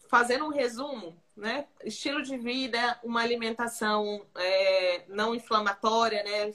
[0.07, 1.65] fazendo um resumo, né?
[1.84, 6.53] Estilo de vida, uma alimentação é, não inflamatória, né?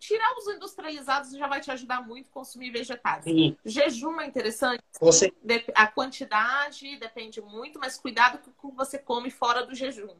[0.00, 3.22] Tirar os industrializados já vai te ajudar muito a consumir vegetais.
[3.22, 3.54] Sim.
[3.64, 4.82] Jejum é interessante.
[4.98, 5.30] Você...
[5.74, 10.16] A quantidade depende muito, mas cuidado com o que você come fora do jejum,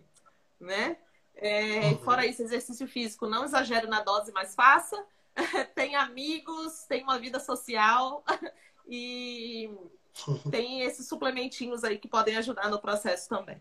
[0.60, 0.98] né?
[1.34, 1.98] É, uhum.
[2.00, 5.02] Fora isso, exercício físico, não exagere na dose, mas faça.
[5.74, 8.22] tem amigos, tem uma vida social
[8.86, 9.70] e
[10.50, 13.58] tem esses suplementinhos aí que podem ajudar no processo também.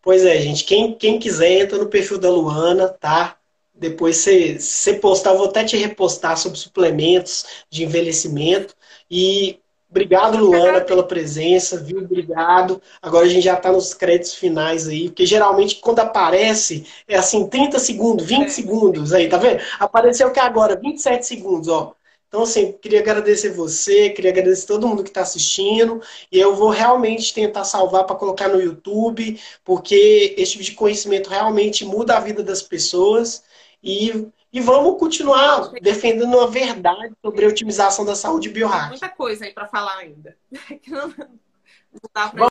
[0.00, 0.64] Pois é, gente.
[0.64, 3.36] Quem, quem quiser, entra no perfil da Luana, tá?
[3.78, 8.74] Depois você, você postar, eu vou até te repostar sobre suplementos de envelhecimento.
[9.10, 9.60] E
[9.90, 11.98] obrigado, Luana, pela presença, viu?
[11.98, 12.80] Obrigado.
[13.02, 17.48] Agora a gente já está nos créditos finais aí, porque geralmente quando aparece é assim,
[17.48, 18.48] 30 segundos, 20 é.
[18.48, 19.60] segundos aí, tá vendo?
[19.78, 21.95] Apareceu que agora, 27 segundos, ó.
[22.36, 26.02] Então, assim, queria agradecer você, queria agradecer todo mundo que está assistindo.
[26.30, 31.30] E eu vou realmente tentar salvar para colocar no YouTube, porque esse tipo de conhecimento
[31.30, 33.42] realmente muda a vida das pessoas.
[33.82, 38.90] E, e vamos continuar defendendo a verdade sobre a otimização da saúde biorrática.
[38.90, 40.36] Muita coisa aí para falar ainda.
[40.86, 41.14] não
[42.12, 42.48] dá pra...